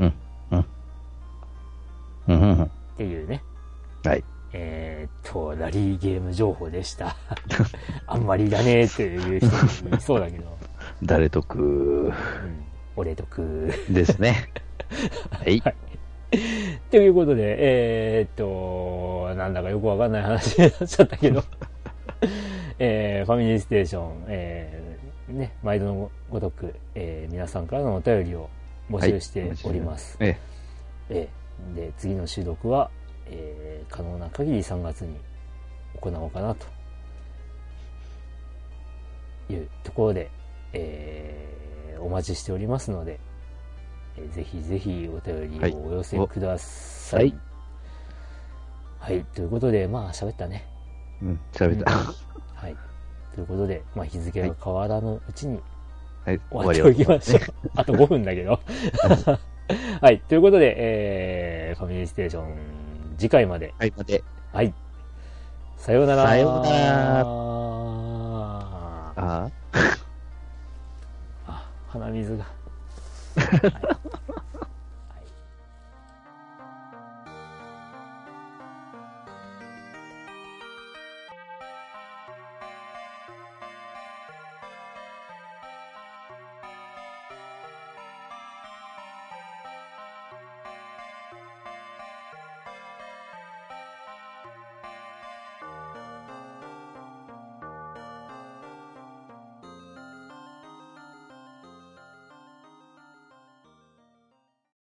[0.00, 0.14] うん。
[0.52, 0.64] うん。
[2.28, 2.40] うん。
[2.40, 2.70] うんうん。
[2.96, 3.42] ていうね、
[4.04, 4.24] はい。
[4.54, 7.16] えーっと、ラリーゲーム情報でした。
[8.06, 10.56] あんまりいらねえっていう人もいそうだけど、
[11.02, 12.12] 誰得うん、
[12.96, 13.70] 俺得。
[13.90, 14.48] ですね。
[15.30, 15.60] はい。
[15.60, 15.74] はい
[16.90, 21.42] ということで、えーっと、なんだかよくわかんない話になっちゃったけど、
[22.78, 28.48] えーファミリーステーション、えーね、毎度のごとく、えー皆さんからのお便りを
[28.90, 30.16] 募集しております。
[30.20, 30.36] え
[31.10, 32.90] えーで、次の収録は、
[33.26, 35.16] えー可能な限り3月に
[36.00, 36.66] 行おうかなと。
[39.50, 40.30] いうところで、
[40.72, 43.20] えーお待ちしておりますので、
[44.16, 47.34] えーぜひぜひお便りをお寄せください。
[48.98, 49.24] はい。
[49.34, 50.66] ということで、まあ喋ったね。
[51.22, 51.90] えうん、喋った。
[51.92, 52.76] はい。
[53.34, 55.60] ということで、まあ日付が変わらぬうちに
[56.24, 57.40] はい、終わっておきましょう。
[57.74, 58.60] あと5分だけど。
[60.00, 60.20] はい。
[60.20, 62.54] ということで、えー、ファミリーステーション、
[63.18, 63.74] 次回まで。
[63.78, 64.22] はい、待て。
[64.52, 64.72] はい。
[65.76, 66.28] さようなら。
[66.28, 67.24] さようならあ
[69.16, 69.50] ああ。
[71.48, 72.61] あ、鼻水が。
[73.36, 73.42] は
[74.38, 74.41] い